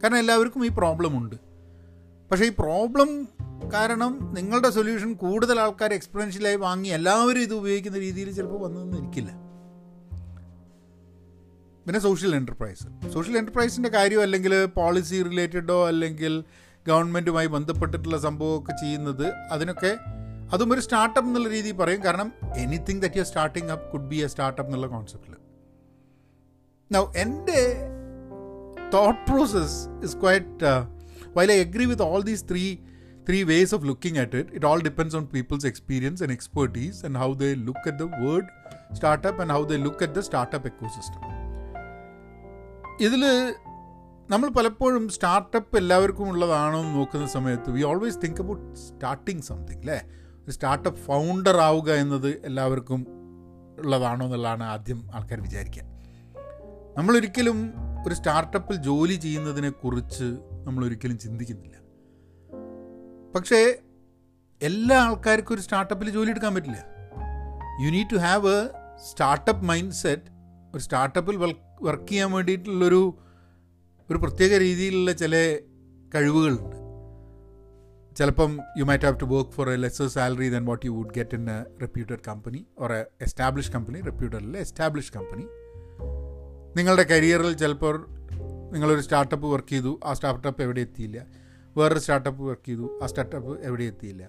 കാരണം 0.03 0.17
എല്ലാവർക്കും 0.17 0.65
ഈ 0.65 0.69
പ്രോബ്ലം 0.69 1.17
ഉണ്ട്. 1.17 1.35
പക്ഷേ 2.31 2.45
ഈ 2.45 2.51
പ്രോബ്ലം 2.59 3.27
കാരണം 3.73 4.33
നിങ്ങളുടെ 4.33 4.69
സൊല്യൂഷൻ 4.69 5.13
കൂടുതൽ 5.13 5.59
ആൾക്കാർ 5.59 5.93
എക്സ്പെറൻഷ്യലായി 5.93 6.55
വാങ്ങി 6.55 6.89
എല്ലാവരും 6.89 7.41
ഇത് 7.41 7.53
ഉപയോഗിക്കുന്ന 7.53 7.97
രീതിയിൽ 7.97 8.31
ചിലപ്പോൾ 8.31 8.59
വന്നതെന്ന് 8.59 8.97
ഇരിക്കില്ല 8.97 9.31
പിന്നെ 11.85 11.99
സോഷ്യൽ 11.99 12.35
എന്റർപ്രൈസ് 12.35 12.85
സോഷ്യൽ 13.13 13.37
എന്റർപ്രൈസിന്റെ 13.37 13.89
കാര്യം 13.89 14.21
അല്ലെങ്കിൽ 14.21 14.65
പോളിസി 14.65 15.23
റിലേറ്റഡോ 15.23 15.87
അല്ലെങ്കിൽ 15.87 16.33
ഗവൺമെന്റുമായി 16.85 17.47
ബന്ധപ്പെട്ടിട്ടുള്ള 17.47 18.17
സംഭവമൊക്കെ 18.17 18.73
ചെയ്യുന്നത് 18.81 19.33
അതിനൊക്കെ 19.51 19.91
അതും 20.53 20.73
ഒരു 20.73 20.79
സ്റ്റാർട്ടപ്പ് 20.79 21.29
എന്നുള്ള 21.29 21.49
രീതിയിൽ 21.49 21.73
പറയും. 21.73 22.03
കാരണം 22.03 22.33
anything 22.57 23.01
that 23.01 23.17
you 23.17 23.23
starting 23.23 23.69
up 23.69 23.91
could 23.91 24.07
be 24.07 24.15
a 24.15 24.27
startup 24.27 24.69
എന്നുള്ള 24.69 24.87
കോൺസെപ്റ്റിൽ 24.87 25.33
നൗ 26.91 27.11
എന്റെ 27.15 27.61
thought 28.93 29.31
process 29.31 29.77
is 30.05 30.17
quite 30.17 30.73
while 31.37 31.51
I 31.51 31.59
agree 31.59 31.85
with 31.85 32.01
all 32.01 32.21
these 32.21 32.45
three 32.51 32.65
three 33.27 33.43
ways 33.43 33.71
of 33.73 33.83
looking 33.83 34.17
at 34.17 34.33
it. 34.33 34.47
It 34.53 34.63
all 34.63 34.79
depends 34.79 35.15
on 35.15 35.27
people's 35.27 35.65
experience 35.65 36.21
and 36.21 36.31
expertise 36.31 37.03
and 37.03 37.15
how 37.15 37.33
they 37.33 37.55
look 37.57 37.83
at 37.85 37.97
the 37.97 38.07
word 38.23 38.45
startup 38.93 39.39
and 39.39 39.51
how 39.51 39.63
they 39.63 39.77
look 39.77 40.01
at 40.01 40.13
the 40.13 40.23
startup 40.23 40.65
ecosystem. 40.65 41.21
ഇതിൽ 42.99 43.21
നമ്മൾ 44.29 44.49
പലപ്പോഴും 44.49 45.05
startup 45.15 45.75
എല്ലാവർക്കും 45.79 46.27
ഉള്ളതാണോ 46.31 46.77
എന്ന് 46.83 46.93
നോക്കുന്ന 46.99 47.25
സമയത്ത് 47.35 47.69
we 47.75 47.81
always 47.91 48.19
think 48.23 48.41
about 48.43 48.67
starting 48.83 49.43
something 49.49 49.81
അല്ലേ 49.81 49.97
ഒരു 50.43 50.53
സ്റ്റാർട്ടപ്പ് 50.57 51.01
ഫൗണ്ടർ 51.07 51.57
ആവുക 51.67 51.89
എന്നത് 52.03 52.29
എല്ലാവർക്കും 52.49 53.01
ഉള്ളതാണോ 53.81 54.25
എന്നുള്ളതാണ് 54.27 54.65
ആദ്യം 54.75 54.99
ആൾക്കാർ 55.17 55.39
വിചാരിക്കുക 55.47 55.83
നമ്മളൊരിക്കലും 56.97 57.59
ഒരു 58.05 58.15
സ്റ്റാർട്ടപ്പിൽ 58.19 58.77
ജോലി 58.89 59.17
ചെയ്യുന്നതിനെക്കുറിച്ച് 59.25 60.27
നമ്മളൊരിക്കലും 60.67 61.17
ചിന്തിക്കുന്നില്ല 61.25 61.75
പക്ഷേ 63.35 63.59
എല്ലാ 64.61 64.97
ആൾക്കാർക്കും 65.05 65.53
ഒരു 65.55 65.63
സ്റ്റാർട്ടപ്പിൽ 65.65 66.09
ജോലി 66.15 66.31
എടുക്കാൻ 66.33 66.51
പറ്റില്ല. 66.55 66.79
You 67.83 67.89
need 67.95 68.09
to 68.13 68.19
have 68.27 68.51
a 68.55 68.59
startup 69.09 69.65
mindset 70.03 70.29
ഒരു 70.75 70.83
സ്റ്റാർട്ടപ്പിൽ 70.85 71.35
വർക്ക് 71.87 72.07
ചെയ്യാൻ 72.09 72.31
വേണ്ടിയിട്ടുള്ളൊരു 72.31 73.01
ഒരു 74.09 74.17
പ്രത്യേക 74.23 74.53
രീതിയിലുള്ള 74.65 75.11
ചില 75.21 75.35
കഴിവുകളുണ്ട്. 76.15 76.77
ചിലപ്പം 78.17 78.51
you 78.79 78.83
might 78.89 79.05
have 79.07 79.19
to 79.19 79.27
work 79.33 79.51
for 79.51 79.69
a 79.69 79.75
lesser 79.75 80.07
salary 80.07 80.49
than 80.49 80.65
what 80.65 80.85
you 80.85 80.91
would 80.91 81.13
get 81.17 81.35
in 81.35 81.45
a 81.51 81.59
reputed 81.81 82.23
company 82.27 82.61
or 82.79 82.91
a 82.93 83.01
establish 83.21 83.71
company 83.71 84.01
reputed 84.09 84.41
അല്ല 84.43 84.57
എസ്റ്റാബ്ലിഷ് 84.57 85.13
കമ്പനി 85.17 85.45
നിങ്ങളുടെ 86.77 87.03
കരിയറിൽ 87.03 87.53
ചിലപ്പോൾ 87.53 87.95
നിങ്ങളൊരു 88.73 89.01
സ്റ്റാർട്ടപ്പ് 89.01 89.47
വർക്ക് 89.47 89.67
ചെയ്തു 89.67 89.99
ആ 90.05 90.13
സ്റ്റാർട്ടപ്പ് 90.13 90.61
എവിടെ 90.65 90.81
എത്തിയില്ല. 90.81 91.19
വേറൊരു 91.77 92.01
സ്റ്റാർട്ടപ്പ് 92.05 92.41
വർക്ക് 92.49 92.67
ചെയ്തു. 92.69 92.87
ആ 93.01 93.07
സ്റ്റാർട്ടപ്പ് 93.11 93.53
എവിടെ 93.67 93.83
എത്തിയില്ല. 93.83 94.23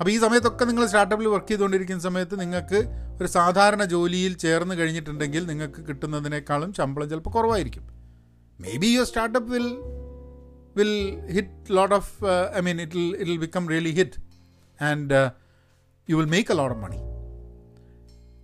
അപ്പോൾ 0.00 0.10
ഈ 0.14 0.16
സമയത്തൊക്കെ 0.24 0.64
നിങ്ങൾ 0.64 0.84
സ്റ്റാർട്ടപ്പിൽ 0.86 1.26
വർക്ക് 1.34 1.48
ചെയ്തുകൊണ്ടിരിക്കുന്ന 1.50 2.02
സമയത്ത് 2.06 2.40
നിങ്ങൾക്ക് 2.40 2.78
ഒരു 3.20 3.28
സാധാരണ 3.36 3.84
ജോലിയിൽ 3.84 4.32
ചേർന്ന് 4.44 4.74
കഴിഞ്ഞിട്ടുണ്ടെങ്കിൽ 4.74 5.46
നിങ്ങൾക്ക് 5.46 5.80
കിട്ടുന്നതിനേക്കാളും 5.88 6.72
ശമ്പളം 6.78 7.08
ചിലപ്പോൾ 7.10 7.30
കുറവായിരിക്കും. 7.30 7.84
Maybe 8.82 8.86
your 8.86 9.06
startup 9.06 9.50
will 9.52 9.68
will 10.78 10.94
hit 11.36 11.76
lot 11.76 11.94
of 11.94 12.12
I 12.58 12.60
mean 12.60 12.80
it 12.80 12.98
it 12.98 13.30
will 13.30 13.40
become 13.46 13.68
really 13.68 13.90
hit 13.90 14.20
and 14.80 15.20
you 16.08 16.16
will 16.16 16.30
make 16.36 16.52
a 16.52 16.56
lot 16.56 16.74
of 16.76 16.82
money 16.84 17.00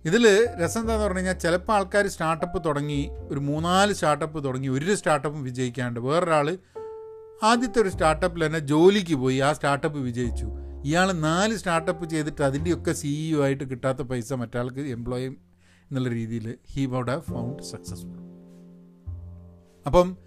ഇതിൽ 0.05 0.23
രസം 0.61 0.81
എന്താണെന്ന് 0.81 1.05
പറഞ്ഞു 1.05 1.17
കഴിഞ്ഞാൽ 1.17 1.37
ചിലപ്പോൾ 1.37 1.73
ആൾക്കാർ 1.73 2.07
സ്റ്റാർട്ടപ്പ് 2.07 2.65
തുടങ്ങി 2.65 3.01
ഒരു 3.31 3.39
മൂന്നാൽ 3.39 3.93
സ്റ്റാർട്ടപ്പ് 3.93 4.39
തുടങ്ങി 4.45 4.69
ഒരു 4.69 4.95
സ്റ്റാർട്ടപ്പും 4.95 5.43
വിജയിക്കാണ്ട് 5.43 5.99
വേറൊരാൾ 5.99 6.47
ആദ്യത്തെ 7.43 7.81
ഒരു 7.81 7.89
സ്റ്റാർട്ടപ്പിൽ 7.89 8.45
തന്നെ 8.45 8.59
ജോലിക്ക് 8.59 9.15
പോയി 9.15 9.39
ആ 9.39 9.53
സ്റ്റാർട്ടപ്പ് 9.53 9.99
വിജയിച്ചു. 9.99 10.45
ഇയാൾ 10.85 11.11
നാല് 11.11 11.55
സ്റ്റാർട്ടപ്പ് 11.55 12.09
ചെയ്തിട്ട് 12.09 12.41
അതിന്റെയൊക്കെ 12.41 12.91
സിഇഒ 12.91 13.43
ആയിട്ട് 13.43 13.63
കിട്ടാത്ത 13.63 14.01
പൈസ 14.01 14.33
മറ്റാൾക്ക് 14.33 14.79
എംപ്ലോയി 14.79 15.25
എന്നുള്ള 15.25 16.09
രീതിയിൽ 16.09 16.57
he 16.69 16.85
would 16.85 17.09
have 17.09 17.21
found 17.21 17.63
successful 17.63 18.19
അപ്പം 19.85 20.17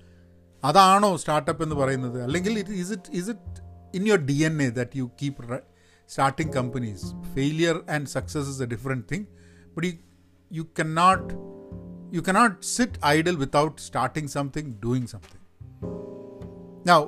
അതാണോ 0.64 1.16
സ്റ്റാർട്ടപ്പ് 1.16 1.62
എന്ന് 1.62 1.76
പറയുന്നത്? 1.76 2.22
അല്ലെങ്കിൽ 2.22 2.58
it 2.58 2.70
is 2.70 2.92
it 2.92 3.12
is 3.12 3.30
it 3.30 3.60
in 3.96 4.06
your 4.06 4.18
D 4.18 4.32
N 4.32 4.62
A 4.62 4.70
that 4.70 4.90
you 4.96 5.10
keep 5.22 5.60
starting 6.08 6.52
companies 6.52 7.06
failure 7.34 7.82
and 7.90 8.06
success 8.06 8.48
is 8.48 8.62
a 8.62 8.66
different 8.66 9.04
thing 9.12 9.26
but 9.76 9.86
you 9.86 9.92
you 10.50 10.62
can 10.78 10.94
not 10.94 11.34
you 12.16 12.20
cannot 12.20 12.56
sit 12.66 13.00
idle 13.06 13.36
without 13.36 13.82
starting 13.82 14.28
something 14.28 14.74
doing 14.84 15.06
something 15.06 15.42
now 16.86 17.04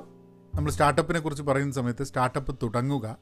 നമ്മൾ 0.55 0.71
സ്റ്റാർട്ടപ്പിനെ 0.71 1.19
കുറിച്ച് 1.19 1.43
പറയുന്ന 1.43 1.71
സമയത്ത് 1.71 2.03
startup 2.03 2.57
തുടങ്ങുക 2.63 3.17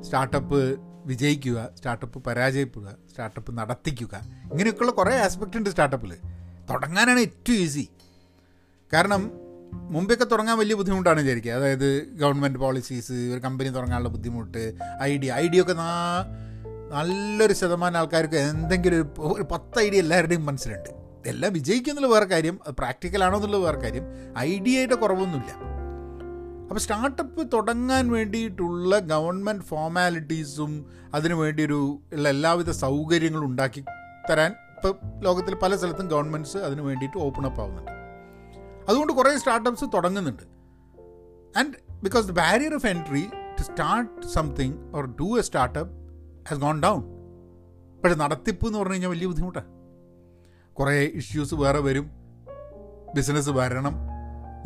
startup 0.00 0.80
വിജയിക്കുക 1.06 1.68
startup 1.76 2.24
പരാജയപ്പെടുക 2.24 2.94
startup 3.10 3.58
നടത്തിക്കുക 3.58 4.20
ഇങ്ങനെയൊക്കെയുള്ള 4.52 4.92
കുറേ 4.92 5.16
aspect 5.16 5.56
ഉണ്ട് 5.56 5.70
സ്റ്റാർട്ടപ്പിൽ 5.70 6.14
തുടങ്ങാനാണ് 6.70 7.20
ഏറ്റവും 7.20 7.56
ഈസി 7.56 7.88
കാരണം 8.92 9.30
മുമ്പൊക്കെ 9.72 10.24
തുടങ്ങാൻ 10.24 10.58
വലിയ 10.58 10.74
ബുദ്ധിമുട്ടാണ് 10.74 11.20
വിചാരിക്കുക. 11.20 11.52
അതായത് 11.52 12.04
ഗവൺമെന്റ് 12.04 12.58
പോളിസീസ് 12.58 13.12
ഒരു 13.12 13.38
കമ്പനി 13.38 13.68
തുടങ്ങാനുള്ള 13.68 14.08
ബുദ്ധിമുട്ട് 14.08 14.74
ഐഡിയ 15.02 15.32
ഐഡിയ 15.32 15.60
ഒക്കെ 15.60 15.72
നല്ലൊരു 15.72 17.52
ശതമാനം 17.52 17.98
ആൾക്കാർക്ക് 17.98 18.34
എന്തെങ്കിലും 18.34 19.10
ഒരു 19.18 19.42
പത്ത് 19.42 19.80
ഐഡിയ 19.80 19.98
എല്ലാവരുടെയും 19.98 20.46
മനസ്സിലുണ്ട്. 20.46 20.90
എല്ലാം 21.26 21.52
വിജയിക്കുന്നുള്ള 21.52 22.08
വേറെ 22.08 22.24
കാര്യം 22.24 22.60
പ്രാക്ടിക്കലാണോ 22.68 23.36
എന്നുള്ളത് 23.36 23.62
വേറെ 23.62 23.80
കാര്യം. 23.80 24.02
ഐഡിയയുടെ 24.38 24.94
കുറവൊന്നുമില്ല. 24.94 25.75
അപ്പോൾ 26.66 26.80
സ്റ്റാർട്ടപ്പ് 26.80 27.52
തുടങ്ങാൻ 27.52 28.10
വേണ്ടിയിട്ടുള്ള 28.10 28.98
ഗവൺമെന്റ് 28.98 29.64
ഫോർമാലിറ്റീസും 29.64 30.86
അതിനു 31.14 31.34
വേണ്ടി 31.34 31.66
ഒരു 31.66 32.00
ഉള്ള 32.12 32.28
എല്ലാവിധ 32.28 32.70
സൗകര്യങ്ങളും 32.70 33.46
ഉണ്ടാക്കി 33.46 33.84
തരാൻ 34.30 34.54
ഇപ്പോൾ 34.76 34.98
ലോകത്തിൽ 35.24 35.54
പല 35.54 35.76
സ്ഥലത്തും 35.76 36.08
ഗവൺമെന്റ്സ് 36.08 36.56
അതിന് 36.56 36.80
വേണ്ടിയിട്ട് 36.80 37.18
ഓപ്പൺ 37.18 37.46
അപ്പ് 37.46 37.60
ആവുന്നുണ്ട്. 37.60 37.90
അതുകൊണ്ട് 38.88 39.12
കുറേ 39.12 39.36
സ്റ്റാർട്ടപ്പ്സ് 39.36 39.84
തുടങ്ങുന്നുണ്ട്. 39.94 40.42
And 41.58 41.74
because 42.02 42.26
the 42.26 42.30
barrier 42.30 42.74
of 42.74 42.86
entry 42.86 43.26
to 43.58 43.62
start 43.62 44.26
something 44.26 44.96
or 44.96 45.06
do 45.06 45.38
a 45.38 45.42
startup 45.42 45.92
has 46.48 46.60
gone 46.60 46.82
down 46.82 47.02
പക്ഷേ 48.02 48.16
നടത്തിപ്പ് 48.16 48.66
എന്ന് 48.66 48.78
പറഞ്ഞു 48.78 48.92
കഴിഞ്ഞാൽ 48.92 49.08
വലിയ 49.08 49.26
ബുദ്ധിമുട്ടാണ്. 49.26 49.66
കുറേ 50.74 51.04
ഇഷ്യൂസ് 51.04 51.54
വേറെ 51.54 51.78
വരും. 51.78 52.10
ബിസിനസ് 53.14 53.50
വരണം. 53.50 54.15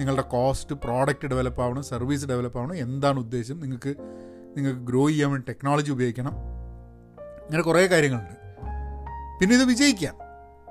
നിങ്ങളുടെ 0.00 0.23
കോസ്റ്റ് 0.23 0.75
പ്രോഡക്റ്റ് 0.75 1.28
ഡെവലപ്പ് 1.28 1.62
ആവണം 1.62 1.83
സർവീസ് 1.83 2.26
ഡെവലപ്പ് 2.26 2.59
ആവണം 2.59 2.76
എന്താണ് 2.76 3.19
ഉദ്ദേശം? 3.19 3.61
നിങ്ങൾക്ക് 3.61 3.95
നിങ്ങൾക്ക് 4.57 4.80
ഗ്രോ 4.80 5.09
ചെയ്യാൻ 5.09 5.30
വേണ്ടി 5.30 5.52
ടെക്നോളജി 5.52 5.90
ഉപയോഗിക്കണം. 5.90 6.33
അങ്ങനെ 7.19 7.62
കുറേ 7.62 7.87
കാര്യങ്ങളുണ്ട്. 7.87 8.35
പിന്നെ 9.40 9.57
ഇത് 9.57 9.64
വിജയിക്കാം. 9.64 10.14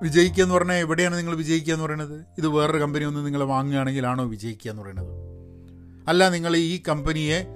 വിജയിക്കുക 0.04 0.44
എന്ന് 0.44 0.56
പറഞ്ഞാൽ 0.56 0.76
എവിടെയാണ് 0.76 1.18
നിങ്ങൾ 1.18 1.36
വിജയിക്കുക 1.36 1.74
എന്ന് 1.74 1.86
പറയുന്നത്? 1.86 2.26
ഇത് 2.38 2.48
വേറൊരു 2.48 2.78
കമ്പനി 2.78 3.04
ഒന്ന് 3.04 3.26
നിങ്ങൾ 3.26 3.44
വാങ്ങുകയാണെങ്കിലാണോ 3.44 4.26
വിജയിക്കുക 4.26 4.72
എന്ന് 4.72 4.84
പറയുന്നത്? 4.84 5.08
അല്ല 6.08 6.30
നിങ്ങൾ 6.30 6.56
ഈ 6.56 6.82
കമ്പനിയെ 6.88 7.48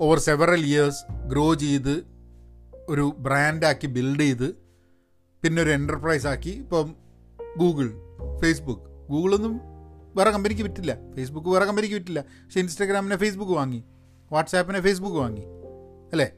ഓവർ 0.00 0.18
സെവറൽ 0.18 0.60
ഇയേഴ്സ് 0.60 1.12
ഗ്രോ 1.28 1.54
ചെയ്ത് 1.54 2.04
ഒരു 2.88 3.16
ബ്രാൻഡാക്കി 3.18 3.86
ബിൽഡ് 3.86 4.20
ചെയ്ത് 4.20 4.52
പിന്നെ 5.42 5.62
ഒരു 5.62 5.70
എന്റർപ്രൈസ് 5.70 6.26
ആക്കി 6.26 6.50
ഇപ്പം 6.50 6.94
ഗൂഗിൾ 7.56 7.90
ഫേസ്ബുക്ക് 8.42 8.82
ഗൂഗിളൊന്നും 9.10 9.73
വേറെ 10.16 10.30
കമ്പനിക്ക് 10.30 10.62
വിറ്റില്ല. 10.62 10.96
ഫേസ്ബുക്ക് 11.16 11.48
വേറെ 11.48 11.64
കമ്പനിക്ക് 11.64 11.94
വിറ്റില്ല. 11.94 12.20
പക്ഷേ 12.20 12.60
ഇൻസ്റ്റാഗ്രാമിനെ 12.60 13.16
ഫേസ്ബുക്ക് 13.16 13.52
വാങ്ങി. 13.52 13.84
വാട്സാപ്പിനെ 14.32 14.80
ഫേസ്ബുക്ക് 14.80 15.16
വാങ്ങി. 15.16 15.40
അല്ലേ? 16.12 16.32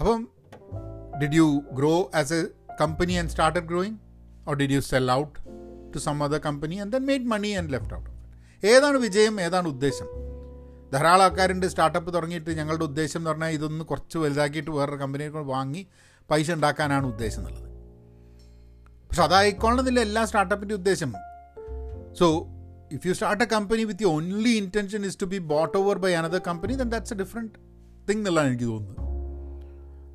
അപ്പം 0.00 0.28
did 1.22 1.34
you 1.34 1.62
grow 1.72 2.10
as 2.14 2.32
a 2.32 2.46
company 2.80 3.12
and 3.12 3.30
started 3.30 3.62
growing 3.62 3.96
or 4.48 4.56
did 4.56 4.70
you 4.70 4.80
sell 4.80 5.12
out 5.12 5.38
to 5.94 5.98
some 5.98 6.22
other 6.22 6.38
company 6.38 6.74
and 6.74 6.92
then 6.92 7.06
made 7.06 7.22
money 7.22 7.48
and 7.48 7.72
left 7.72 7.94
out 7.94 8.10
ഏതാണ് 8.66 8.96
വിജയം? 8.96 9.40
ഏതാണ് 9.40 9.68
ഉദ്ദേശം? 9.68 10.06
ധാരാളം 10.92 11.22
ആൾക്കാരുണ്ട് 11.22 11.66
സ്റ്റാർട്ടപ്പ് 11.66 12.14
തുടങ്ങിയിട്ട് 12.14 12.50
ഞങ്ങളുടെ 12.50 12.84
ഉദ്ദേശം 12.84 13.20
എന്ന് 13.20 13.30
പറഞ്ഞാൽ 13.30 13.48
ഇതൊന്ന് 13.48 13.84
കുറച്ച് 13.84 14.18
വലുതാക്കിയിട്ട് 14.18 14.70
വേറൊരു 14.70 14.96
കമ്പനിയെ 14.96 15.28
കൊണ്ട് 15.28 15.48
വാങ്ങി 15.48 15.86
പൈസ 16.30 16.50
ഉണ്ടാക്കാനാണ് 16.50 17.06
ഉദ്ദേശം 17.06 17.38
എന്നുള്ളത്. 17.38 17.68
പക്ഷെ 19.08 19.22
അതായിക്കോളണമെന്നില്ല 19.22 20.00
എല്ലാ 20.00 20.24
സ്റ്റാർട്ടപ്പിന്റെ 20.24 20.74
ഉദ്ദേശം. 20.74 21.12
So 22.18 22.46
start 23.16 23.44
a 23.44 23.48
company 23.54 23.82
with 23.90 24.04
you 24.04 24.10
only 24.18 24.52
intention 24.62 25.02
is 25.08 25.18
to 25.22 25.26
be 25.32 25.38
bought 25.52 25.74
over 25.80 25.96
by 26.04 26.12
another 26.20 26.40
company 26.48 26.74
then 26.82 26.90
that's 26.94 27.14
a 27.14 27.18
different 27.22 27.54
thing 28.08 28.20
എന്നുള്ളതാണ് 28.20 28.50
എനിക്ക് 28.50 28.68
തോന്നുന്നത് 28.72 29.04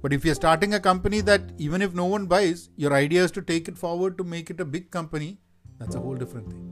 but 0.04 0.16
if 0.18 0.26
you 0.28 0.34
starting 0.40 0.76
a 0.78 0.84
company 0.88 1.20
that 1.30 1.50
even 1.66 1.84
if 1.88 1.96
no 2.02 2.06
one 2.14 2.24
buys 2.34 2.64
your 2.84 2.96
ideas 3.04 3.34
to 3.38 3.44
take 3.52 3.68
it 3.72 3.82
forward 3.84 4.16
to 4.22 4.26
make 4.34 4.52
it 4.54 4.66
a 4.66 4.70
big 4.76 4.90
company 4.98 5.30
that's 5.80 6.00
a 6.00 6.04
whole 6.06 6.18
different 6.24 6.50
thing 6.54 6.70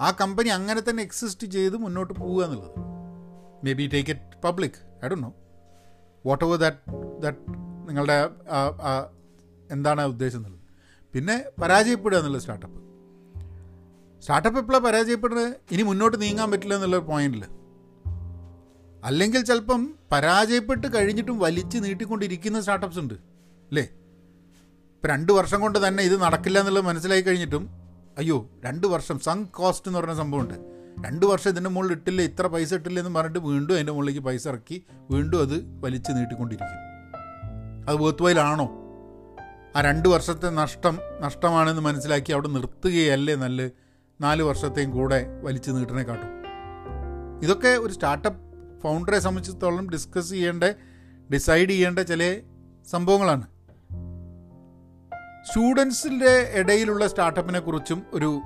ആ 0.00 0.08
company 0.20 0.50
അങ്ങനെ 0.58 0.80
തന്നെ 0.86 1.02
exist 1.08 1.46
ചെയ്ത് 1.56 1.76
മുന്നോട്ട് 1.82 2.12
പോവുക 2.20 2.40
എന്നുള്ളത്. 2.46 2.72
Maybe 3.80 3.86
take 3.94 4.12
it 4.14 4.38
public 4.46 4.78
I 5.04 5.08
do 5.12 5.18
know 5.26 5.30
what 6.24 6.42
over 6.46 6.58
that 6.64 6.80
that 7.24 7.42
നിങ്ങളുടെ 7.88 8.16
എന്താണ് 9.70 10.02
ഉദ്ദേശം 10.14 10.38
എന്നുള്ളത്. 10.40 10.58
പിന്നെ 11.14 11.36
പരാജയപ്പെടുക 11.60 12.18
എന്നുള്ളത് 12.20 12.42
സ്റ്റാർട്ടപ്പ് 12.44 12.80
സ്റ്റാർട്ടപ്പ് 14.22 14.58
എപ്പോഴാണ് 14.60 14.84
പരാജയപ്പെടുന്നത്? 14.86 15.50
ഇനി 15.72 15.82
മുന്നോട്ട് 15.90 16.16
നീങ്ങാൻ 16.22 16.48
പറ്റില്ല 16.50 16.74
എന്നുള്ള 16.78 16.98
പോയിന്റിൽ 17.10 17.44
അല്ലെങ്കിൽ 19.02 19.40
ചിലപ്പം 19.48 19.80
പരാജയപ്പെട്ട് 20.12 20.86
കഴിഞ്ഞിട്ടും 20.96 21.36
വലിച്ച് 21.44 21.78
നീട്ടിക്കൊണ്ടിരിക്കുന്ന 21.84 22.58
സ്റ്റാർട്ടപ്സ് 22.60 23.00
ഉണ്ട്. 23.02 23.14
അല്ലേ 23.70 23.84
ഇപ്പം 24.94 25.10
രണ്ട് 25.10 25.32
വർഷം 25.38 25.60
കൊണ്ട് 25.60 25.78
തന്നെ 25.86 26.02
ഇത് 26.08 26.16
നടക്കില്ല 26.24 26.58
എന്നുള്ളത് 26.62 26.84
മനസ്സിലായി 26.90 27.20
കഴിഞ്ഞിട്ടും 27.20 27.64
അയ്യോ 28.18 28.38
രണ്ട് 28.64 28.86
വർഷം 28.94 29.18
സം 29.26 29.38
കോസ്റ്റ് 29.58 29.88
എന്ന് 29.88 29.98
പറഞ്ഞ 29.98 30.14
സംഭവമുണ്ട്. 30.22 30.56
രണ്ട് 31.06 31.24
വർഷം 31.26 31.50
ഇതിന്റെ 31.50 31.70
മുകളിൽ 31.70 31.92
ഇട്ടില്ല 31.92 32.22
ഇത്ര 32.22 32.46
പൈസ 32.46 32.74
ഇട്ടില്ല 32.74 32.98
എന്ന് 33.00 33.14
പറഞ്ഞിട്ട് 33.18 33.38
വീണ്ടും 33.48 33.74
അതിന്റെ 33.74 33.92
മുകളിലേക്ക് 33.92 34.20
പൈസ 34.20 34.44
ഇറക്കി 34.48 34.76
വീണ്ടും 35.10 35.38
അത് 35.40 35.56
വലിച്ച് 35.84 36.10
നീട്ടിക്കൊണ്ടിരിക്കും. 36.12 36.80
അത് 37.88 37.96
വേർത്തുവയിലാണോ? 38.02 38.66
ആ 39.76 39.80
രണ്ട് 39.90 40.08
വർഷത്തെ 40.08 40.48
നഷ്ടം 40.62 40.94
നഷ്ടമാണെന്ന് 41.20 41.82
മനസ്സിലാക്കി 41.82 42.32
അവിടെ 42.32 42.48
നിർത്തുകയല്ലേ 42.48 43.34
നല്ല 43.34 43.62
നാല് 44.20 44.42
വർഷത്തെയും 44.42 44.90
കൂടെ 44.90 45.26
വലിച്ചു 45.42 45.70
നീട്ടണേ 45.70 46.02
കാട്ടും. 46.02 46.28
ഇതൊക്കെ 47.42 47.68
ഒരു 47.68 47.92
സ്റ്റാർട്ടപ്പ് 47.92 48.40
ഫൗണ്ടറെ 48.80 49.18
സംബന്ധിച്ചിടത്തോളം 49.18 49.90
ഡിസ്കസ് 49.90 50.30
ചെയ്യേണ്ട 50.30 50.64
ഡിസൈഡ് 51.32 51.68
ചെയ്യേണ്ട 51.70 51.98
ചില 51.98 52.40
സംഭവങ്ങളാണ്. 52.90 53.42
സ്റ്റുഡൻസിന്റെ 55.48 56.52
ഇടയിലുള്ള 56.54 57.06
സ്റ്റാർട്ടപ്പിനെ 57.06 57.60
കുറിച്ചും 57.60 58.02
ഒരു 58.12 58.40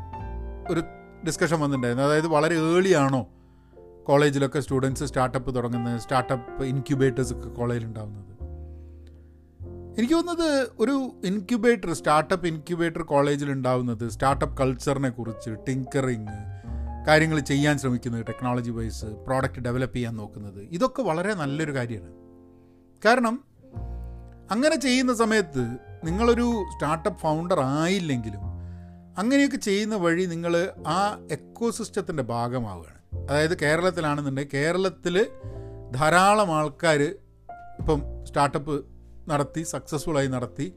ഒരു 0.70 0.82
ഡിസ്കഷൻ 1.26 1.60
വന്നിട്ടുണ്ടായിരുന്നു. 1.60 2.06
അതായത് 2.06 2.26
വളരെ 2.26 2.54
ഏർലി 2.54 2.92
ആണോ 2.92 3.28
കോളേജിലൊക്കെ 4.06 4.60
സ്റ്റുഡൻസ് 4.60 5.04
സ്റ്റാർട്ടപ്പ് 5.04 5.54
തുടങ്ങുന്നത് 5.54 6.00
സ്റ്റാർട്ടപ്പ് 6.00 6.64
ഇൻക്യുബേറ്റേഴ്സ് 6.64 7.32
ഒക്കെ 7.32 7.48
കോളേജിൽ 7.48 7.84
ഉണ്ടാകുന്നത് 7.84 8.35
എനിക്ക് 9.98 10.14
തോന്നുന്നത് 10.14 10.70
ഒരു 10.78 11.12
ഇൻക്യുബേറ്റർ 11.24 11.92
സ്റ്റാർട്ടപ്പ് 11.92 12.46
ഇൻക്യുബേറ്റർ 12.46 13.02
കോളേജിൽ 13.02 13.50
ഉണ്ടാവുന്നത് 13.50 14.08
സ്റ്റാർട്ടപ്പ് 14.08 14.56
കൾച്ചറിനെ 14.56 15.08
കുറിച്ച് 15.08 15.50
ടിങ്കറിങ് 15.68 16.34
കാര്യങ്ങൾ 17.06 17.40
ചെയ്യാൻ 17.40 17.78
ശ്രമിക്കുന്നത് 17.78 18.26
ടെക്നോളജി 18.26 18.70
വൈസ് 18.70 19.04
പ്രോഡക്റ്റ് 19.04 19.58
ഡെവലപ്പ് 19.58 19.96
ചെയ്യാൻ 19.96 20.16
നോക്കുന്നത് 20.16 20.60
ഇതൊക്കെ 20.70 21.02
വളരെ 21.02 21.34
നല്ലൊരു 21.34 21.74
കാര്യമാണ്. 21.74 22.14
കാരണം 23.04 23.44
അങ്ങനെ 24.50 24.76
ചെയ്യുന്ന 24.76 25.14
സമയത്ത് 25.14 25.64
നിങ്ങളൊരു 26.04 26.64
സ്റ്റാർട്ടപ്പ് 26.74 27.20
ഫൗണ്ടർ 27.20 27.60
ആയില്ലെങ്കിലും 27.60 28.42
അങ്ങനെയൊക്കെ 29.18 29.56
ചെയ്യുന്ന 29.56 29.94
വഴി 29.94 30.24
നിങ്ങൾ 30.24 30.72
ആ 30.86 31.18
എക്കോസിസ്റ്റത്തിന്റെ 31.30 32.22
ഭാഗമാവുകയാണ്. 32.22 33.26
അതായത് 33.30 33.58
കേരളത്തിലാണെന്നുണ്ടെങ്കിൽ 33.58 34.50
കേരളത്തിൽ 34.54 35.26
ധാരാളം 35.94 36.54
ആൾക്കാർ 36.54 37.02
ഇപ്പം 37.80 38.02
സ്റ്റാർട്ടപ്പ് 38.24 38.95
നടത്തി 39.28 39.62
സക്സസ്ഫുള്ളായി 39.62 40.26
നടത്തി. 40.26 40.72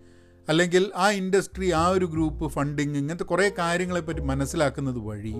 അല്ലെങ്കിൽ 0.50 0.91
ആ 0.96 1.10
ഇൻഡസ്ട്രി 1.12 1.72
ആ 1.72 1.88
ഒരു 1.88 2.06
ഗ്രൂപ്പ് 2.06 2.48
ഫണ്ടിങ് 2.48 2.98
ഇങ്ങനത്തെ 2.98 3.24
കുറേ 3.24 3.51
കാര്യങ്ങളെപ്പറ്റി 3.58 4.20
മനസ്സിലാക്കുന്നത് 4.20 4.98
വഴി 4.98 5.36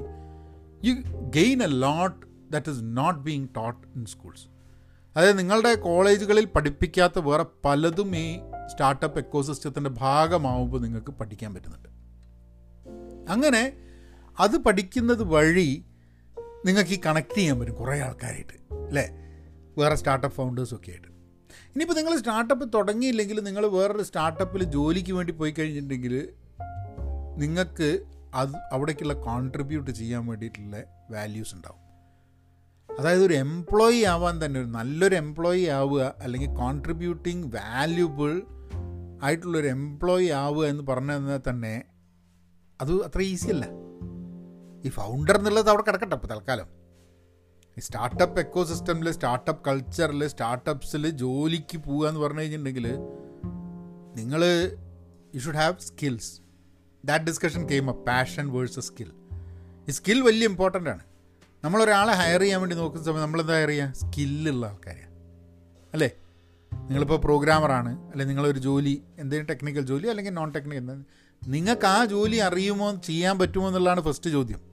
you 0.84 0.94
gain 1.36 1.64
a 1.64 1.68
lot 1.68 2.26
that 2.52 2.70
is 2.70 2.80
not 2.84 3.20
being 3.20 3.48
taught 3.58 3.88
in 3.96 4.06
schools 4.06 4.48
അതായത് 5.18 5.40
നിങ്ങളുടെ 5.40 5.76
കോളേജുകളിൽ 5.76 6.46
പഠിപ്പിക്കാത്ത 6.46 7.20
വേറെ 7.20 7.46
പലതും 7.66 8.16
ഈ 8.16 8.40
സ്റ്റാർട്ടപ്പ് 8.68 9.20
എക്കോസിസ്റ്റത്തിന്റെ 9.20 9.90
ഭാഗമാവുമ്പോൾ 9.90 10.82
നിങ്ങൾക്ക് 10.82 11.12
പഠിക്കാൻ 11.12 11.54
പറ്റുന്നുണ്ട്. 11.54 11.90
അങ്ങനെ 13.32 13.74
അത് 14.40 14.58
പഠിക്കുന്നത് 14.58 15.24
വഴി 15.24 15.86
നിങ്ങൾക്ക് 16.66 16.92
ഈ 16.92 17.00
കണക്ട് 17.06 17.36
ചെയ്യാൻ 17.36 17.60
പറ്റും 17.60 17.76
കുറേ 17.76 18.00
ആൾക്കാരായിട്ട് 18.00 18.74
അല്ലേ? 18.76 19.10
വേറെ 19.78 19.96
സ്റ്റാർട്ടപ്പ് 19.96 20.38
ഫൗണ്ടേഴ്സൊക്കെ 20.38 20.90
ആയിട്ട്. 20.90 21.09
ഇനിയിപ്പോൾ 21.80 22.02
നിങ്ങൾ 22.02 22.18
സ്റ്റാർട്ടപ്പ് 22.18 22.74
തുടങ്ങിയില്ലെങ്കിൽ 22.74 23.40
നിങ്ങൾ 23.40 23.68
വേറൊരു 23.68 24.04
സ്റ്റാർട്ടപ്പിൽ 24.04 24.64
ജോലിക്ക് 24.64 25.14
വേണ്ടി 25.14 25.34
പോയി 25.34 25.52
കഴിഞ്ഞിട്ടുണ്ടെങ്കിൽ 25.60 26.30
നിങ്ങൾക്ക് 27.38 28.06
അത് 28.34 28.50
അവിടേക്കുള്ള 28.72 29.14
കോൺട്രിബ്യൂട്ട് 29.14 29.92
ചെയ്യാൻ 29.92 30.26
വേണ്ടിയിട്ടുള്ള 30.26 30.84
വാല്യൂസ് 31.12 31.56
ഉണ്ടാവും. 31.56 31.80
അതായത് 33.00 33.24
ഒരു 33.24 33.34
എംപ്ലോയി 33.34 34.02
ആവാൻ 34.02 34.46
തന്നെ 34.46 34.60
ഒരു 34.60 34.68
നല്ലൊരു 34.68 35.16
എംപ്ലോയി 35.16 35.64
ആവുക 35.64 36.16
അല്ലെങ്കിൽ 36.20 36.50
കോൺട്രിബ്യൂട്ടിങ് 36.50 37.44
വാല്യൂബിൾ 37.44 38.42
ആയിട്ടുള്ളൊരു 39.24 39.68
എംപ്ലോയി 39.68 40.28
ആവുക 40.28 40.66
എന്ന് 40.66 40.84
പറഞ്ഞാൽ 40.84 41.50
തന്നെ 41.50 41.84
അത് 42.82 43.04
അത്ര 43.04 43.22
ഈസിയല്ല 43.22 43.66
ഈ 44.86 44.90
ഫൗണ്ടർ 44.90 45.38
എന്നുള്ളത് 45.38 45.70
അവിടെ 45.70 45.84
കിടക്കട്ടെ 45.88 46.16
അപ്പോൾ 46.16 46.28
തൽക്കാലം. 46.28 46.79
സ്റ്റാർട്ടപ്പ് 47.80 48.40
എക്കോ 48.40 48.64
സിസ്റ്റമിൽ 48.64 49.12
സ്റ്റാർട്ടപ്പ് 49.12 49.70
കൾച്ചറിൽ 49.70 50.28
സ്റ്റാർട്ടപ്സിൽ 50.28 51.10
ജോലിക്ക് 51.10 51.78
പോകുക 51.78 52.08
എന്ന് 52.08 52.20
പറഞ്ഞു 52.20 52.40
കഴിഞ്ഞിട്ടുണ്ടെങ്കിൽ 52.40 52.88
നിങ്ങൾ 54.16 54.44
you 55.36 55.40
should 55.40 55.56
have 55.56 55.80
skills 55.80 56.42
that 57.06 57.26
discussion 57.26 57.70
came 57.70 57.90
a 57.90 57.94
passion 57.94 58.52
versus 58.52 58.88
skill 58.88 59.12
ഈ 59.88 59.92
സ്കിൽ 59.92 60.22
വലിയ 60.22 60.48
ഇമ്പോർട്ടന്റ് 60.48 60.90
ആണ്. 60.90 61.04
നമ്മളൊരാളെ 61.64 62.14
ഹയർ 62.14 62.40
ചെയ്യാൻ 62.40 62.62
വേണ്ടി 62.62 62.76
നോക്കുന്ന 62.76 63.06
സമയത്ത് 63.06 63.22
നമ്മളെന്താ 63.22 63.54
ഹയർ 63.54 63.68
ചെയ്യുക 63.68 63.92
സ്കില്ലുള്ള 63.94 64.66
ആൾക്കാരെയാണ് 64.66 65.16
അല്ലേ? 65.94 66.10
നിങ്ങളിപ്പോൾ 66.72 67.18
പ്രോഗ്രാമറാണ് 67.18 67.90
അല്ലെങ്കിൽ 68.12 68.28
നിങ്ങളൊരു 68.28 68.60
ജോലി 68.60 69.04
എന്തെങ്കിലും 69.20 69.50
ടെക്നിക്കൽ 69.50 69.82
ജോലി 69.82 70.08
അല്ലെങ്കിൽ 70.08 70.34
നോൺ 70.34 70.52
ടെക്നിക്കൽ 70.52 71.04
നിങ്ങൾക്ക് 71.44 71.86
ആ 71.86 72.06
ജോലി 72.06 72.36
അറിയുമോ 72.36 72.96
ചെയ്യാൻ 72.96 73.40
പറ്റുമോ 73.40 73.68
എന്നുള്ളതാണ് 73.68 74.02
ഫസ്റ്റ് 74.02 74.30
ചോദ്യം. 74.30 74.69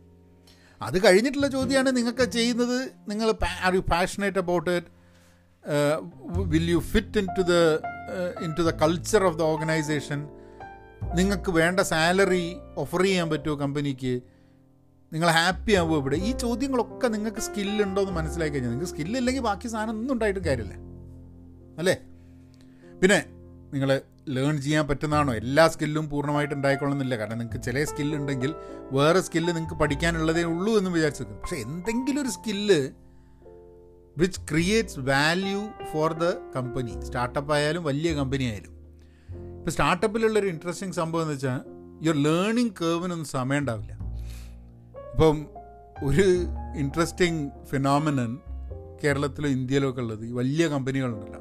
അത് 0.80 0.96
കഴിഞ്ഞിട്ടുള്ള 1.04 1.48
ചോദ്യമാണ് 1.56 1.90
നിങ്ങൾക്ക് 1.96 2.24
ചെയ്യുന്നത്. 2.36 2.78
നിങ്ങൾ 3.10 3.28
are 3.66 3.74
you 3.78 3.82
passionate 3.92 4.40
about 4.44 4.70
it 4.78 4.90
will 6.54 6.66
you 6.72 6.80
fit 6.92 7.18
in 7.22 7.28
to 7.38 7.44
the 7.52 7.54
in 8.46 8.50
to 8.58 8.64
the 8.68 8.72
culture 8.82 9.22
of 9.28 9.38
the 9.40 9.44
organisation 9.52 10.20
നിങ്ങൾക്ക് 11.18 11.50
വേണ്ട 11.60 11.80
സാലറി 11.92 12.46
ഓഫർ 12.82 13.02
ചെയ്യാൻ 13.08 13.28
പറ്റുമോ 13.32 13.56
കമ്പനിക്ക് 13.62 14.14
നിങ്ങൾ 15.12 15.28
ഹാപ്പി 15.38 15.72
ആവുമോ 15.80 15.96
ഇവിടെ? 16.00 16.16
ഈ 16.28 16.30
ചോദ്യങ്ങളൊക്കെ 16.44 17.08
നിങ്ങൾക്ക് 17.14 17.42
സ്കില്ലുണ്ടോ 17.48 18.00
എന്ന് 18.04 18.14
മനസ്സിലാക്കി 18.18 18.54
കഴിഞ്ഞാൽ 18.54 18.72
നിങ്ങൾക്ക് 18.72 18.92
സ്കില്ലില്ലെങ്കിൽ 18.92 19.44
ബാക്കി 19.48 19.68
സാധനം 19.74 19.94
ഒന്നും 20.00 20.12
ഉണ്ടായിട്ടും 20.14 20.44
കാര്യമില്ല. 20.48 20.76
അല്ലേ? 21.80 21.94
പിന്നെ 23.02 23.18
നിങ്ങൾ 23.74 24.00
ലേൺ 24.28 24.62
ചെയ്യാൻ 24.62 24.88
പറ്റുന്നതാണോ? 24.88 25.34
എല്ലാ 25.34 25.68
സ്കില്ലും 25.68 26.10
പൂർണമായിട്ട് 26.10 26.54
ഉണ്ടായിക്കൊള്ളുന്നില്ല. 26.54 27.16
കാരണം 27.16 27.38
നിങ്ങൾക്ക് 27.38 27.64
ചില 27.64 27.84
സ്കില്ലുണ്ടെങ്കിൽ 27.84 28.54
വേറെ 28.92 29.20
സ്കില്ല് 29.20 29.56
നിങ്ങൾക്ക് 29.56 29.74
പഠിക്കാനുള്ളതേ 29.74 30.42
ഉള്ളൂ 30.42 30.78
എന്ന് 30.78 30.90
വിചാരിച്ചു 30.90 31.22
പക്ഷേ 31.22 31.56
എന്തെങ്കിലും 31.56 32.22
ഒരു 32.22 32.28
skill 32.28 32.90
which 34.18 34.40
creates 34.40 34.98
value 34.98 35.62
for 35.92 36.12
the 36.12 36.24
company 36.56 37.04
startup 37.04 37.52
ആയാലും 37.52 37.84
വലിയ 37.84 38.14
കമ്പനി 38.14 38.44
ആയാലും. 38.44 38.76
ഇപ്പോൾ 39.58 39.70
സ്റ്റാർട്ടപ്പിലുള്ളൊരു 39.70 40.46
ഇൻട്രസ്റ്റിംഗ് 40.46 40.94
സംഭവം 40.94 41.22
എന്ന് 41.22 41.34
വെച്ചാൽ 41.34 41.60
യുവർ 42.02 42.22
ലേണിംഗ് 42.22 42.72
കേവിനൊന്നും 42.80 43.24
സമയം 43.24 43.58
ഉണ്ടാവില്ല. 43.58 43.92
ഇപ്പം 45.12 45.46
ഒരു 46.04 46.24
ഇൻട്രസ്റ്റിംഗ് 46.76 47.50
ഫിനോമിനൻ 47.64 48.38
കേരളത്തിലോ 49.04 49.48
ഇന്ത്യയിലോ 49.48 49.90
ഒക്കെ 49.90 50.00
ഉള്ളത് 50.00 50.32
വലിയ 50.32 50.68
കമ്പനികളുണ്ടല്ലോ 50.68 51.40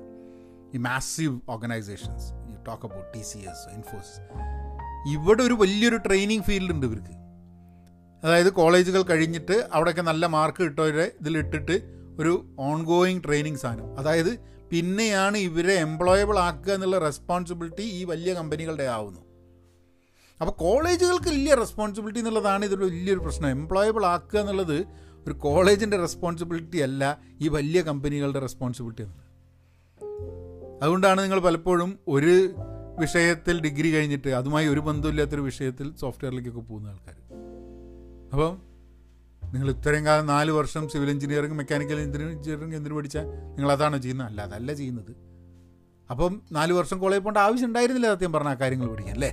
massive 0.77 1.39
organisations 1.49 2.25
you 2.51 2.57
talk 2.67 2.85
about 2.85 3.17
T 3.17 3.21
C 3.21 3.37
S 3.37 3.75
Infosys 3.75 4.21
ഇവിടെ 5.13 5.43
ഒരു 5.43 5.53
വലിയൊരു 5.53 5.95
ട്രെയിനിങ് 5.95 6.43
ഫീൽഡ് 6.43 6.71
ഉണ്ട് 6.71 6.85
ഇവർക്ക്. 6.85 7.13
അതായത് 8.23 8.53
കോളേജുകൾ 8.53 9.01
കഴിഞ്ഞിട്ട് 9.01 9.67
അവിടെയൊക്കെ 9.73 10.01
നല്ല 10.01 10.25
മാർക്ക് 10.25 10.63
കിട്ടവരെ 10.63 11.11
ഇതിലിട്ടിട്ട് 11.21 11.95
ഒരു 12.19 12.55
ഓൺ 12.59 12.83
ഗോയിങ് 12.83 13.21
ട്രെയിനിങ് 13.25 13.55
സാധനം. 13.55 13.99
അതായത് 13.99 14.55
പിന്നെയാണ് 14.71 15.37
ഇവരെ 15.37 15.73
എംപ്ലോയബിൾ 15.73 16.39
ആക്കുക 16.39 16.73
എന്നുള്ള 16.73 16.99
റെസ്പോൺസിബിലിറ്റി 16.99 17.81
ഈ 17.81 18.03
വലിയ 18.03 18.33
കമ്പനികളുടെ 18.33 18.83
ആവുന്നു. 18.83 19.21
അപ്പോൾ 20.41 20.51
കോളേജുകൾക്ക് 20.51 21.29
വലിയ 21.29 21.55
റെസ്പോൺസിബിലിറ്റി 21.55 22.19
എന്നുള്ളതാണ് 22.19 22.65
ഇതിൽ 22.65 22.75
വലിയൊരു 22.75 23.19
പ്രശ്നം. 23.19 23.49
എംപ്ലോയബിൾ 23.49 24.05
ആക്കുക 24.05 24.39
എന്നുള്ളത് 24.39 24.87
ഒരു 25.27 25.33
കോളേജിന്റെ 25.33 25.97
റെസ്പോൺസിബിലിറ്റി 25.97 26.77
അല്ല 26.77 27.17
ഈ 27.41 27.47
വലിയ 27.47 27.81
കമ്പനികളുടെ 27.81 28.39
റെസ്പോൺസിബിലിറ്റി 28.39 29.01
എന്നുള്ളത്. 29.01 29.24
അതുകൊണ്ടാണ് 30.81 31.23
നിങ്ങൾ 31.23 31.39
പലപ്പോഴും 31.39 31.99
ഒരു 32.07 32.55
വിഷയത്തിൽ 32.99 33.61
ഡിഗ്രി 33.61 33.93
കഴിഞ്ഞിട്ട് 33.93 34.27
അതുമായി 34.29 34.67
ഒരു 34.67 34.79
ബന്ധമില്ലാത്തൊരു 34.79 35.41
വിഷയത്തിൽ 35.41 35.95
സോഫ്റ്റ്വെയറിലേക്കൊക്കെ 35.95 36.59
പോകുന്ന 36.59 36.87
ആൾക്കാർ 36.87 37.15
അപ്പം 38.33 38.75
നിങ്ങൾ 39.53 39.71
ഇത്രയും 39.71 40.05
കാലം 40.05 40.25
നാല് 40.25 40.51
വർഷം 40.51 40.89
സിവിൽ 40.89 41.09
എഞ്ചിനീയറിംഗ് 41.09 41.55
മെക്കാനിക്കൽ 41.55 41.99
എഞ്ചിനീയറിംഗ് 41.99 42.75
എന്തിനു 42.75 42.93
പഠിച്ചാൽ 42.93 43.25
നിങ്ങൾ 43.25 43.71
അതാണോ 43.71 43.97
ചെയ്യുന്നത്? 43.97 44.27
അല്ല 44.27 44.41
അതല്ല 44.41 44.73
ചെയ്യുന്നത്. 44.73 45.11
അപ്പം 46.09 46.41
നാല് 46.51 46.73
വർഷം 46.73 46.99
കോളേജ് 46.99 47.21
പോകേണ്ട 47.21 47.37
ആവശ്യം 47.37 47.67
ഉണ്ടായിരുന്നില്ല 47.67 48.13
സത്യം 48.13 48.33
പറഞ്ഞ 48.33 48.47
ആ 48.47 48.53
കാര്യങ്ങൾ 48.53 48.87
പഠിക്കാൻ 48.87 49.13
അല്ലേ? 49.13 49.31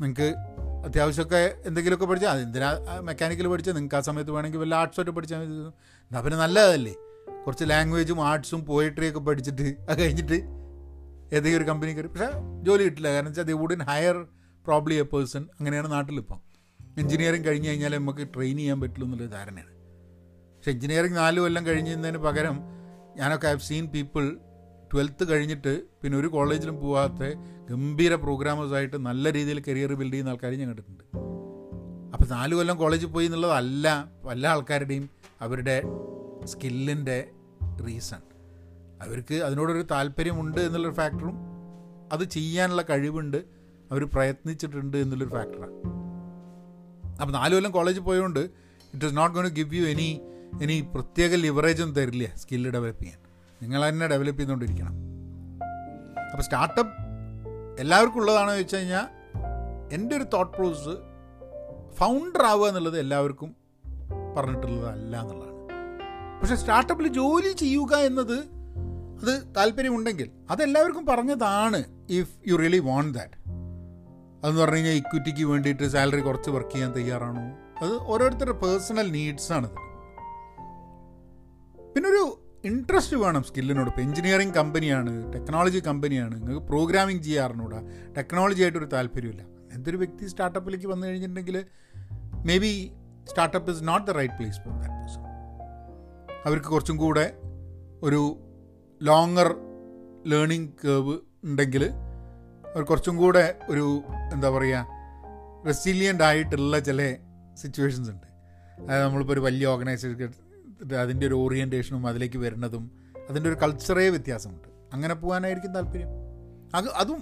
നിങ്ങൾക്ക് 0.00 0.34
അത്യാവശ്യമൊക്കെ 0.86 1.54
എന്തെങ്കിലുമൊക്കെ 1.64 2.06
പഠിച്ചാൽ 2.06 2.28
അതെന്തിനാ 2.30 2.70
മെക്കാനിക്കൽ 3.00 3.48
പഠിച്ചാൽ 3.48 3.72
നിങ്ങൾക്ക് 3.72 3.96
ആ 3.96 4.00
സമയത്ത് 4.00 4.30
വേണമെങ്കിൽ 4.30 4.58
വല്ല 4.58 4.74
ആർട്സോട്ട് 4.74 5.10
പഠിച്ചാൽ 5.10 5.38
മതി. 5.38 5.52
എന്നാൽ 6.10 6.22
പിന്നെ 6.22 6.38
നല്ലതല്ലേ? 6.38 6.94
കുറച്ച് 7.46 7.64
ലാംഗ്വേജും 7.70 8.28
ആർട്സും 8.28 8.64
പോയിട്രിയൊക്കെ 8.64 9.20
പഠിച്ചിട്ട് 9.20 9.76
അത് 9.90 10.02
കഴിഞ്ഞിട്ട് 10.02 10.34
ഏതെങ്കിലും 11.34 11.62
ഒരു 11.62 11.70
കമ്പനി 11.70 11.92
കയറി. 11.92 12.06
പക്ഷേ 12.06 12.26
ജോലി 12.62 12.82
കിട്ടില്ല. 12.82 13.08
കാരണം 13.08 13.26
വെച്ചാൽ 13.26 13.42
they 13.42 13.52
wouldn't 13.52 13.82
hire 13.82 14.26
probably 14.66 14.94
a 14.94 15.02
person 15.02 15.42
അങ്ങനെയാണ് 15.42 15.92
നാട്ടിലിപ്പം. 15.92 16.40
എഞ്ചിനീയറിംഗ് 16.98 17.46
കഴിഞ്ഞ് 17.46 17.68
കഴിഞ്ഞാൽ 17.68 17.94
നമുക്ക് 17.94 18.28
ട്രെയിൻ 18.34 18.56
ചെയ്യാൻ 18.56 18.80
പറ്റുള്ളൂ 18.80 19.06
എന്നുള്ളൊരു 19.06 19.30
ധാരണയാണ്. 19.30 19.70
പക്ഷേ 20.56 20.70
എഞ്ചിനീയറിംഗ് 20.70 21.16
നാല് 21.16 21.40
കൊല്ലം 21.40 21.66
കഴിഞ്ഞതിന് 21.66 22.18
പകരം 22.18 22.60
ഞാനൊക്കെ 23.16 23.46
ഹാവ് 23.46 23.58
സീൻ 23.58 23.86
പീപ്പിൾ 23.86 24.36
ട്വൽത്ത് 24.92 25.30
കഴിഞ്ഞിട്ട് 25.30 25.82
പിന്നെ 26.02 26.18
ഒരു 26.18 26.26
കോളേജിലും 26.26 26.76
പോകാത്ത 26.80 27.22
ഗംഭീര 27.70 28.14
പ്രോഗ്രാമേഴ്സായിട്ട് 28.14 28.96
നല്ല 28.96 29.32
രീതിയിൽ 29.32 29.62
കരിയർ 29.68 29.94
ബിൽഡ് 29.94 30.12
ചെയ്യുന്ന 30.12 30.30
ആൾക്കാർ 30.30 30.52
ഞാൻ 30.52 30.68
കണ്ടിട്ടുണ്ട്. 30.68 31.04
അപ്പോൾ 32.14 32.28
നാല് 32.34 32.54
കൊല്ലം 32.54 32.76
കോളേജിൽ 32.76 33.06
പോയി 33.06 33.26
എന്നുള്ളതല്ല. 33.26 34.12
പല 34.24 34.46
ആൾക്കാരുടെയും 34.46 35.10
അവരുടെ 35.40 35.82
സ്കില്ലിന്റെ 36.46 37.30
റീസൺ. 37.86 38.18
അവർക്ക് 39.02 39.34
അതിനോടൊരു 39.34 39.82
താല്പര്യമുണ്ട് 39.82 40.60
എന്നുള്ളൊരു 40.60 40.94
ഫാക്ടറും 40.94 41.34
അത് 42.12 42.24
ചെയ്യാനുള്ള 42.24 42.82
കഴിവുണ്ട് 42.82 43.36
അവർ 43.90 44.04
പ്രയത്നിച്ചിട്ടുണ്ട് 44.04 44.96
എന്നുള്ളൊരു 44.96 45.30
ഫാക്ടറാണ്. 45.30 45.72
അപ്പോൾ 47.20 47.32
നാല് 47.32 47.54
കൊല്ലം 47.54 47.70
കോളേജിൽ 47.70 48.00
പോയതുകൊണ്ട് 48.00 48.40
it 48.94 49.06
is 49.06 49.16
not 49.16 49.34
gone 49.34 49.44
to 49.44 49.50
give 49.50 49.74
you 49.74 49.82
any 49.82 50.20
any 50.62 50.86
പ്രത്യേക 50.94 51.34
ലിവറേജൊന്നും 51.34 51.96
തരില്ല 51.96 52.34
സ്കില്ല് 52.34 52.70
ഡെവലപ്പ് 52.70 53.02
ചെയ്യാൻ. 53.02 53.20
നിങ്ങൾ 53.62 53.88
തന്നെ 53.88 54.06
ഡെവലപ്പ് 54.06 54.40
ചെയ്തുകൊണ്ടിരിക്കണം. 54.40 54.92
അപ്പോൾ 56.30 56.42
സ്റ്റാർട്ടപ്പ് 56.42 56.92
എല്ലാവർക്കും 57.78 58.20
ഉള്ളതാണെന്ന് 58.20 58.58
വെച്ച് 58.58 58.76
കഴിഞ്ഞാൽ 58.76 59.06
എന്റെ 59.92 60.16
ഒരു 60.16 60.24
തോട്ട് 60.24 60.56
പ്രോസസ് 60.56 60.96
ഫൗണ്ടർ 61.94 62.42
ആവുക 62.42 62.68
എന്നുള്ളത് 62.68 62.98
എല്ലാവർക്കും 62.98 63.56
പറഞ്ഞിട്ടുള്ളതല്ല 64.36 65.20
എന്നുള്ളതാണ്. 65.20 65.49
പക്ഷെ 66.40 66.54
സ്റ്റാർട്ടപ്പിൽ 66.54 67.08
ജോലി 67.08 67.52
ചെയ്യുക 67.52 67.96
എന്നത് 67.96 68.38
അത് 69.22 69.54
താല്പര്യമുണ്ടെങ്കിൽ 69.56 70.30
അതെല്ലാവർക്കും 70.50 71.06
പറഞ്ഞതാണ് 71.06 71.84
if 72.10 72.50
you 72.50 72.56
really 72.56 72.78
want 72.78 73.18
that 73.18 73.36
അതെന്ന് 74.44 74.60
പറഞ്ഞു 74.60 74.76
കഴിഞ്ഞാൽ 74.76 74.92
ഇക്വിറ്റിക്ക് 74.92 75.44
വേണ്ടിയിട്ട് 75.44 75.88
സാലറി 75.88 76.20
കുറച്ച് 76.20 76.50
വർക്ക് 76.50 76.70
ചെയ്യാൻ 76.70 76.92
തയ്യാറാണോ? 76.92 77.42
അത് 77.82 77.92
ഓരോരുത്തരുടെ 77.92 78.52
പേഴ്സണൽ 78.52 79.12
നീഡ്സാണത് 79.12 79.76
പിന്നൊരു 81.94 82.22
ഇൻട്രസ്റ്റ് 82.64 83.16
വേണം 83.16 83.42
സ്കില്ലിനോട് 83.42 83.88
ഇപ്പോൾ 83.88 84.00
എഞ്ചിനീയറിംഗ് 84.00 84.54
കമ്പനിയാണ് 84.54 85.32
ടെക്നോളജി 85.32 85.78
കമ്പനിയാണ് 85.78 86.34
നിങ്ങൾക്ക് 86.34 86.66
പ്രോഗ്രാമിംഗ് 86.66 87.22
ചെയ്യാറിനൂടാ. 87.22 87.80
ടെക്നോളജി 88.16 88.62
ആയിട്ടൊരു 88.62 88.84
താല്പര്യമില്ല. 88.84 89.42
എന്തൊരു 89.72 89.96
വ്യക്തി 89.96 90.26
സ്റ്റാർട്ടപ്പിലേക്ക് 90.26 90.86
വന്നു 90.86 91.06
കഴിഞ്ഞിട്ടുണ്ടെങ്കിൽ 91.06 91.64
maybe 92.58 92.92
startup 93.24 93.70
is 93.72 93.88
not 93.88 94.06
the 94.06 94.10
right 94.10 94.34
place 94.34 94.60
for 94.60 94.74
that 94.74 94.94
person 94.94 95.29
അവർക്ക് 96.46 96.66
കുറച്ചും 96.66 96.96
കൂടെ 96.96 97.36
ഒരു 98.02 98.20
ലോങ്ങർ 99.02 99.48
ലേണിംഗ് 100.26 100.70
കേവ് 100.84 101.18
ഉണ്ടെങ്കിൽ 101.44 101.84
അവർ 102.72 102.82
കുറച്ചും 102.82 103.16
കൂടെ 103.16 103.58
ഒരു 103.68 104.02
എന്താ 104.32 104.50
പറയുക 104.50 104.86
റെസിലിയന്റ് 105.66 106.24
ആയിട്ടുള്ള 106.24 106.78
ചില 106.78 107.16
സിറ്റുവേഷൻസ് 107.54 108.10
ഉണ്ട്. 108.10 108.26
അതായത് 108.82 109.04
നമ്മളിപ്പോൾ 109.04 109.32
ഒരു 109.32 109.40
വലിയ 109.40 109.66
ഓർഗനൈസേഷൻ 109.66 110.32
അതിന്റെ 110.96 111.26
ഒരു 111.26 111.34
ഓറിയന്റേഷനും 111.34 112.06
അതിലേക്ക് 112.06 112.38
വരുന്നതും 112.38 112.84
അതിന്റെ 113.30 113.50
ഒരു 113.50 113.58
കൾച്ചറേ 113.62 114.08
വ്യത്യാസമുണ്ട്. 114.08 114.68
അങ്ങനെ 114.92 115.14
പോകാനായിരിക്കും 115.14 115.72
താല്പര്യം. 115.74 116.08
അത് 116.74 116.88
അതും 117.02 117.20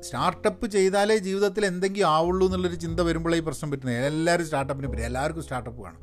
സ്റ്റാർട്ടപ്പ് 0.00 0.66
ചെയ്താലേ 0.66 1.16
ജീവിതത്തിൽ 1.16 1.66
എന്തെങ്കിലും 1.66 2.08
ആവുള്ളൂ 2.08 2.46
എന്നുള്ളൊരു 2.46 2.74
ചിന്ത 2.74 3.00
വരുമ്പോഴേ 3.00 3.36
ഈ 3.36 3.40
പ്രശ്നം 3.40 3.70
പറ്റുന്നത്. 3.70 4.06
എല്ലാവരും 4.06 4.44
സ്റ്റാർട്ടപ്പിനെ 4.44 4.88
പറ്റും 4.88 5.04
എല്ലാവർക്കും 5.04 5.42
സ്റ്റാർട്ടപ്പ് 5.42 5.82
വേണം. 5.82 6.00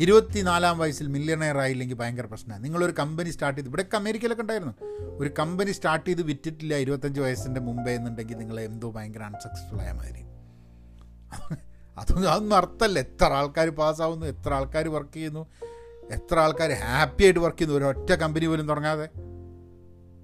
ഇരുപത്തിനാലാം 0.00 0.78
വയസ്സിൽ 0.78 1.06
മില്യണയർ 1.06 1.58
ആയില്ലെങ്കിൽ 1.58 1.96
ഭയങ്കര 1.96 2.26
പ്രശ്നമാണ്. 2.26 2.64
നിങ്ങളൊരു 2.64 2.94
കമ്പനി 2.98 3.30
സ്റ്റാർട്ട് 3.30 3.58
ചെയ്ത് 3.58 3.68
ഇവിടെയൊക്കെ 3.68 3.96
അമേരിക്കയിലൊക്കെ 3.96 4.42
ഉണ്ടായിരുന്നു. 4.42 4.74
ഒരു 5.18 5.30
കമ്പനി 5.38 5.72
സ്റ്റാർട്ട് 5.72 6.06
ചെയ്ത് 6.08 6.22
വിറ്റിട്ടില്ല 6.22 6.74
ഇരുപത്തഞ്ച് 6.74 7.20
വയസ്സിന്റെ 7.20 7.60
മുമ്പേ 7.60 7.92
എന്നുണ്ടെങ്കിൽ 7.92 8.34
നിങ്ങൾ 8.34 8.60
എന്തോ 8.60 8.92
ഭയങ്കര 8.92 9.22
അൺസക്സസ്ഫുൾ 9.22 9.80
ആയ 9.80 9.92
മാതിരി. 9.92 10.22
അതൊന്നും 11.98 12.30
അതൊന്നും 12.30 12.56
അർത്ഥമല്ല. 12.56 12.98
എത്ര 12.98 13.24
ആൾക്കാർ 13.24 13.68
പാസ്സാവുന്നു 13.68 14.26
എത്ര 14.26 14.54
ആൾക്കാർ 14.54 14.88
വർക്ക് 14.88 15.14
ചെയ്യുന്നു 15.14 15.46
എത്ര 16.10 16.38
ആൾക്കാർ 16.38 16.70
ഹാപ്പി 16.70 17.24
ആയിട്ട് 17.24 17.40
വർക്ക് 17.40 17.58
ചെയ്യുന്നു. 17.58 17.78
ഒരൊറ്റ 17.78 18.12
കമ്പനി 18.12 18.46
പോലും 18.46 18.68
തുടങ്ങാതെ. 18.68 19.08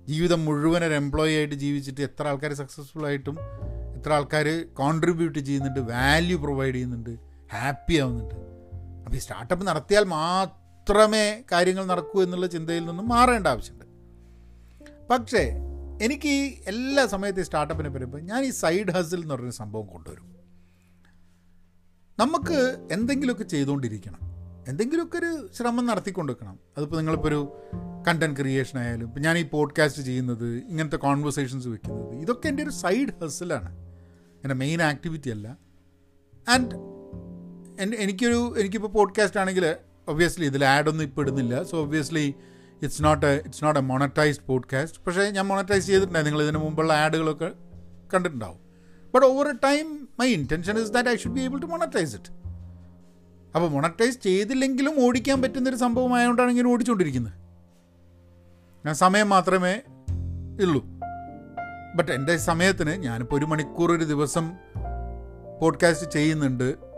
ജീവിതം 0.08 0.44
മുഴുവൻ 0.44 0.85
ഒരു 0.85 0.94
എംപ്ലോയി 0.94 1.35
ആയിട്ട് 1.35 1.54
ജീവിച്ചിട്ട് 1.54 2.00
എത്ര 2.00 2.28
ആൾക്കാർ 2.28 2.52
സക്സസ്ഫുൾ 2.54 3.06
ആയിട്ടും 3.06 3.38
എത്ര 3.96 4.12
ആൾക്കാർ 4.12 4.66
കോൺട്രിബ്യൂട്ട് 4.74 5.38
ചെയ്യുന്നുണ്ട് 5.38 5.80
വാല്യൂ 5.80 6.38
പ്രൊവൈഡ് 6.38 6.74
ചെയ്യുന്നുണ്ട് 6.74 7.11
ഹാപ്പി 7.52 7.94
ആവുന്നുണ്ട്. 7.94 8.51
അപ്പോൾ 9.12 9.18
ഈ 9.18 9.22
സ്റ്റാർട്ടപ്പ് 9.22 9.66
നടത്തിയാൽ 9.66 10.05
മാത്രമേ 10.05 11.42
കാര്യങ്ങൾ 11.53 11.85
നടക്കൂ 11.85 12.22
എന്നുള്ള 12.22 12.46
ചിന്തയിൽ 12.46 12.87
നിന്നും 12.87 13.09
മാറേണ്ട 13.09 13.46
ആവശ്യമുണ്ട്. 13.46 13.85
പക്ഷേ 15.11 15.53
എനിക്ക് 16.03 16.29
ഈ 16.29 16.62
എല്ലാ 16.66 17.07
സമയത്തും 17.07 17.44
സ്റ്റാർട്ടപ്പിനെ 17.44 17.90
പറയുമ്പോൾ 17.90 18.20
ഞാൻ 18.20 18.44
ഈ 18.44 18.51
സൈഡ് 18.51 18.90
ഹസിൽ 18.90 19.20
എന്ന് 19.20 19.35
പറഞ്ഞൊരു 19.35 19.55
സംഭവം 19.55 19.87
കൊണ്ടുവരും. 19.87 20.37
നമുക്ക് 22.18 22.88
എന്തെങ്കിലുമൊക്കെ 22.92 23.44
ചെയ്തുകൊണ്ടിരിക്കണം. 23.44 24.18
എന്തെങ്കിലുമൊക്കെ 24.68 25.18
ഒരു 25.18 25.48
ശ്രമം 25.55 25.87
നടത്തിക്കൊണ്ടിരിക്കണം. 25.87 26.59
അതിപ്പോൾ 26.79 26.96
നിങ്ങളിപ്പോൾ 26.96 27.29
ഒരു 27.29 27.57
കണ്ടന്റ് 28.09 28.40
ക്രിയേഷൻ 28.40 28.79
ആയാലും 28.79 29.07
ഇപ്പം 29.07 29.22
ഞാൻ 29.22 29.38
ഈ 29.38 29.42
പോഡ്കാസ്റ്റ് 29.42 30.03
ചെയ്യുന്നത് 30.03 30.62
ഇങ്ങനത്തെ 30.68 30.96
കോൺവെർസേഷൻസ് 30.96 31.68
വെക്കുന്നത് 31.68 32.14
ഇതൊക്കെ 32.14 32.48
എന്റെ 32.48 32.62
ഒരു 32.62 32.70
സൈഡ് 32.70 33.25
ഹസിലാണ്. 33.25 33.79
എന്റെ 34.42 34.55
മെയിൻ 34.55 34.83
ആക്ടിവിറ്റി 34.83 35.31
അല്ല. 35.31 35.57
ആൻഡ് 36.48 36.91
എനിക്കൊരു 37.82 38.54
എനിക്കിപ്പോൾ 38.58 38.88
പോഡ്കാസ്റ്റ് 38.88 39.40
ആണെങ്കിൽ 39.40 39.76
ഒബ്വിയസ്ലി 40.08 40.46
ഇതിൽ 40.46 40.64
ആഡൊന്നും 40.64 41.04
ഇപ്പോൾ 41.04 41.20
ഇടുന്നില്ല. 41.20 41.62
So 41.62 41.82
obviously 41.82 42.34
it's 42.82 43.04
not 43.04 43.26
a 43.26 43.36
it's 43.36 43.64
not 43.64 43.80
a 43.80 43.82
monetised 43.82 44.44
podcast 44.44 45.00
പക്ഷേ 45.06 45.30
ഞാൻ 45.30 45.46
മോണറ്റൈസ് 45.46 45.86
ചെയ്തിട്ടുണ്ടായി 45.86 46.24
നിങ്ങൾ 46.24 46.42
ഇതിന് 46.42 46.58
മുമ്പുള്ള 46.58 46.92
ആഡുകളൊക്കെ 46.92 47.50
കണ്ടിട്ടുണ്ടാവും. 48.14 48.58
But 49.14 49.26
over 49.26 49.48
a 49.48 49.52
time 49.64 50.08
my 50.20 50.26
intention 50.26 50.78
is 50.78 50.90
that 50.90 51.08
I 51.08 51.16
should 51.16 51.34
be 51.34 51.40
able 51.40 51.58
to 51.58 51.66
monetise 51.66 52.14
it 52.14 52.32
അപ്പോൾ 53.54 53.70
മോണറ്റൈസ് 53.70 54.18
ചെയ്തില്ലെങ്കിലും 54.18 55.04
ഓടിക്കാൻ 55.04 55.42
പറ്റുന്നൊരു 55.42 55.76
സംഭവമായതുകൊണ്ടാണ് 55.76 56.50
ഇങ്ങനെ 56.50 56.68
ഓടിച്ചുകൊണ്ടിരിക്കുന്നത് 56.68 57.32
ഞാൻ 58.86 58.94
സമയം 58.94 59.28
മാത്രമേ 59.28 59.80
ഉള്ളൂ. 60.62 60.84
ബട്ട് 61.94 62.12
എന്റെ 62.12 62.36
സമയത്തിന് 62.36 62.90
ഞാനിപ്പോൾ 62.90 63.38
ഒരു 63.38 63.44
മണിക്കൂർ 63.44 63.92
ഒരു 63.92 64.04
ദിവസം 64.04 64.52
പോഡ്കാസ്റ്റ് 65.60 66.10
ചെയ്യുന്നുണ്ട്. 66.10 66.91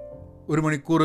ഒരു 0.49 0.61
മണിക്കൂർ 0.61 1.03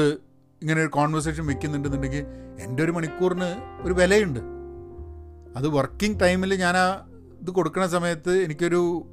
ഇങ്ങനെ 0.61 0.81
ഒരു 0.81 0.87
കോൺവെർസേഷൻ 0.87 1.45
വെക്കുന്നുണ്ടെന്നുണ്ടെങ്കിൽ 1.45 2.25
എന്റെ 2.59 2.83
ഒരു 2.83 2.91
മണിക്കൂറിന് 2.91 3.55
ഒരു 3.81 3.93
വിലയുണ്ട്. 3.93 4.39
അത് 5.57 5.67
വർക്കിംഗ് 5.67 6.19
ടൈമിൽ 6.19 6.53
ഞാൻ 6.53 6.77
ആ 6.77 7.05
ഇത് 7.41 7.51
കൊടുക്കുന്ന 7.51 7.87
സമയത്ത് 7.87 8.31
എനിക്കൊരു 8.31 9.05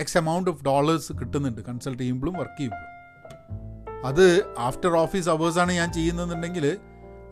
എക്സ് 0.00 0.18
എമൗണ്ട് 0.18 0.50
ഓഫ് 0.50 0.64
ഡോളേഴ്സ് 0.64 1.12
കിട്ടുന്നുണ്ട്. 1.12 1.60
കൺസൾട്ട് 1.60 2.02
ചെയ്യുമ്പോഴും 2.02 2.34
വർക്ക് 2.34 2.58
ചെയ്യുമ്പോഴും. 2.58 2.98
അത് 4.06 4.54
ആഫ്റ്റർ 4.58 4.96
ഓഫീസ് 4.96 5.28
അവേഴ്സാണ് 5.28 5.72
ഞാൻ 5.72 5.92
ചെയ്യുന്നതെന്നുണ്ടെങ്കിൽ 5.92 6.78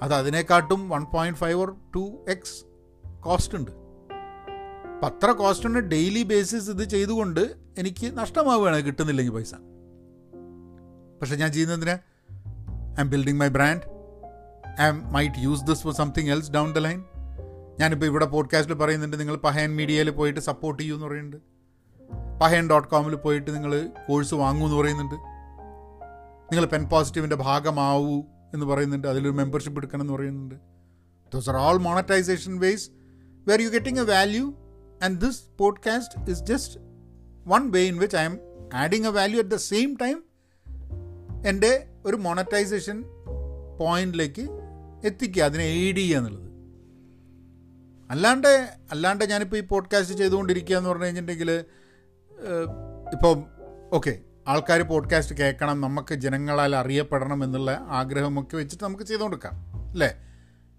അത് 0.02 0.14
അതിനെക്കാട്ടും 0.14 0.88
one 0.88 1.04
point 1.04 1.38
five 1.38 1.60
or 1.60 1.76
two 1.94 2.24
X 2.28 2.64
cost 3.20 3.58
ഉണ്ട്. 3.58 3.70
അപ്പം 3.70 5.06
അത്ര 5.06 5.30
കോസ്റ്റ് 5.30 5.66
ഉണ്ട്. 5.66 5.78
ഡെയിലി 5.78 6.22
ബേസിസ് 6.22 6.70
ഇത് 6.70 6.84
ചെയ്തുകൊണ്ട് 6.84 7.54
എനിക്ക് 7.78 8.18
നഷ്ടമാവുകയാണ്. 8.18 8.76
കിട്ടുന്നില്ലെങ്കിൽ 8.76 9.32
പൈസ. 9.32 9.54
പക്ഷെ 11.20 11.36
ഞാൻ 11.36 11.52
ചെയ്യുന്നതിന് 11.52 12.15
I'm 13.00 13.10
building 13.10 13.40
my 13.40 13.48
brand 13.48 13.82
I 14.80 14.90
might 14.90 15.34
use 15.38 15.62
this 15.62 15.82
for 15.82 15.94
something 15.94 16.30
else 16.30 16.50
down 16.50 16.72
the 16.72 16.78
line 16.78 17.04
ഞാനിപ്പോൾ 17.80 18.06
ഇവിടെ 18.06 18.26
പോഡ്കാസ്റ്റിൽ 18.26 18.74
പറയുന്നുണ്ട് 18.74 19.20
നിങ്ങൾ 19.20 19.36
പഹയൻ 19.36 19.76
മീഡിയയിൽ 19.76 20.10
പോയിട്ട് 20.10 20.40
സപ്പോർട്ട് 20.40 20.82
ചെയ്യൂ 20.82 20.96
എന്ന് 20.96 21.06
പറയുന്നുണ്ട്. 21.06 21.36
പഹയൻ 22.40 22.70
ഡോട്ട് 22.70 22.88
കോമിൽ 22.88 23.14
പോയിട്ട് 23.14 23.54
നിങ്ങൾ 23.54 23.90
കോഴ്സ് 24.08 24.34
വാങ്ങൂ 24.34 24.66
എന്ന് 24.66 24.76
പറയുന്നുണ്ട്. 24.76 25.14
നിങ്ങൾ 26.52 26.66
പെൻ 26.66 26.84
പോസിറ്റീവിന്റെ 26.84 27.36
ഭാഗമാവൂ 27.36 28.22
എന്ന് 28.54 28.66
പറയുന്നുണ്ട് 28.66 29.08
അതിലൊരു 29.08 29.34
മെമ്പർഷിപ്പ് 29.34 29.80
എടുക്കണം 29.80 30.00
എന്ന് 30.00 30.12
പറയുന്നുണ്ട്. 30.12 30.54
Those 31.34 31.50
are 31.50 31.56
all 31.56 31.78
monetisation 31.78 32.58
ways 32.58 32.90
where 33.48 33.62
you 33.62 33.68
getting 33.68 34.00
a 34.00 34.04
value 34.04 34.54
and 35.02 35.20
this 35.20 35.42
podcast 35.58 36.30
is 36.30 36.40
just 36.40 36.80
one 37.46 37.70
way 37.70 37.80
in 37.82 37.96
which 37.96 38.16
I'm 38.24 38.38
adding 38.74 39.06
a 39.06 39.10
value 39.10 39.38
at 39.38 39.50
the 39.50 39.56
same 39.56 39.96
time 40.02 40.22
എന്റെ 41.46 41.72
ഒരു 42.06 42.16
മോണറ്റൈസേഷൻ 42.16 43.04
പോയിന്റിലേക്ക് 43.78 44.48
എത്തിക്കുക 45.04 45.42
അതിനെ 45.42 45.64
എയ്ഡ് 45.64 45.96
ചെയ്യുക 45.96 46.18
എന്നുള്ളത്. 46.18 46.46
അല്ലാണ്ട് 48.10 48.78
അല്ലാണ്ട് 48.90 49.24
ഞാനിപ്പോൾ 49.24 49.56
ഈ 49.56 49.60
പോഡ്കാസ്റ്റ് 49.60 50.16
ചെയ്തുകൊണ്ടിരിക്കുക 50.16 50.76
എന്ന് 50.76 50.90
പറഞ്ഞു 50.90 51.04
കഴിഞ്ഞിട്ടുണ്ടെങ്കിൽ 51.04 51.50
ഇപ്പോൾ 53.12 53.44
ഓക്കെ 53.92 54.18
ആൾക്കാർ 54.48 54.82
പോഡ്കാസ്റ്റ് 54.82 55.36
കേൾക്കണം 55.36 55.80
നമുക്ക് 55.80 56.14
ജനങ്ങളാൽ 56.14 56.76
അറിയപ്പെടണം 56.76 57.44
എന്നുള്ള 57.44 57.70
ആഗ്രഹമൊക്കെ 57.88 58.56
വെച്ചിട്ട് 58.56 58.84
നമുക്ക് 58.84 59.04
ചെയ്തു 59.04 59.22
കൊടുക്കാം 59.22 59.52
അല്ലേ? 59.90 60.10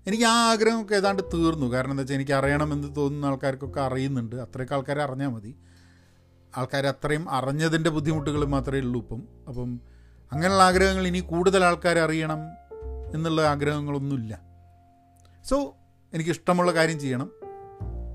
എനിക്ക് 0.07 0.23
ആ 0.23 0.51
ആഗ്രഹമൊക്കെ 0.51 0.95
ഏതാണ്ട് 0.95 1.23
തീർന്നു. 1.33 1.71
കാരണം 1.71 1.91
എന്താ 1.91 2.01
വെച്ചാൽ 2.01 2.15
എനിക്ക് 2.15 2.31
അറിയണമെന്ന് 2.31 2.95
തോന്നുന്ന 2.95 3.25
ആൾക്കാർക്കൊക്കെ 3.25 3.81
അറിയുന്നുണ്ട്. 3.81 4.35
അത്രയൊക്കെ 4.35 4.75
ആൾക്കാരെ 4.75 5.03
അറിഞ്ഞാൽ 5.03 5.27
മതി. 5.27 5.55
ആൾക്കാർ 6.57 6.87
അത്രയും 6.87 7.29
അറിഞ്ഞതിന്റെ 7.29 7.89
ബുദ്ധിമുട്ടുകൾ 7.89 8.45
മാത്രമേ 8.45 8.79
ഉള്ളൂ 8.79 9.01
ഇപ്പം. 9.01 9.23
അപ്പം 9.47 9.81
അങ്ങനെയുള്ള 10.31 10.63
ആഗ്രഹങ്ങൾ 10.63 11.07
ഇനി 11.07 11.19
കൂടുതൽ 11.19 11.63
ആൾക്കാർ 11.63 11.97
അറിയണം 11.99 12.39
എന്നുള്ള 13.13 13.41
ആഗ്രഹങ്ങളൊന്നുമില്ല. 13.41 14.39
സോ 15.43 15.75
എനിക്ക് 16.13 16.29
ഇഷ്ടമുള്ള 16.29 16.73
കാര്യം 16.73 16.99
ചെയ്യണം. 16.99 17.31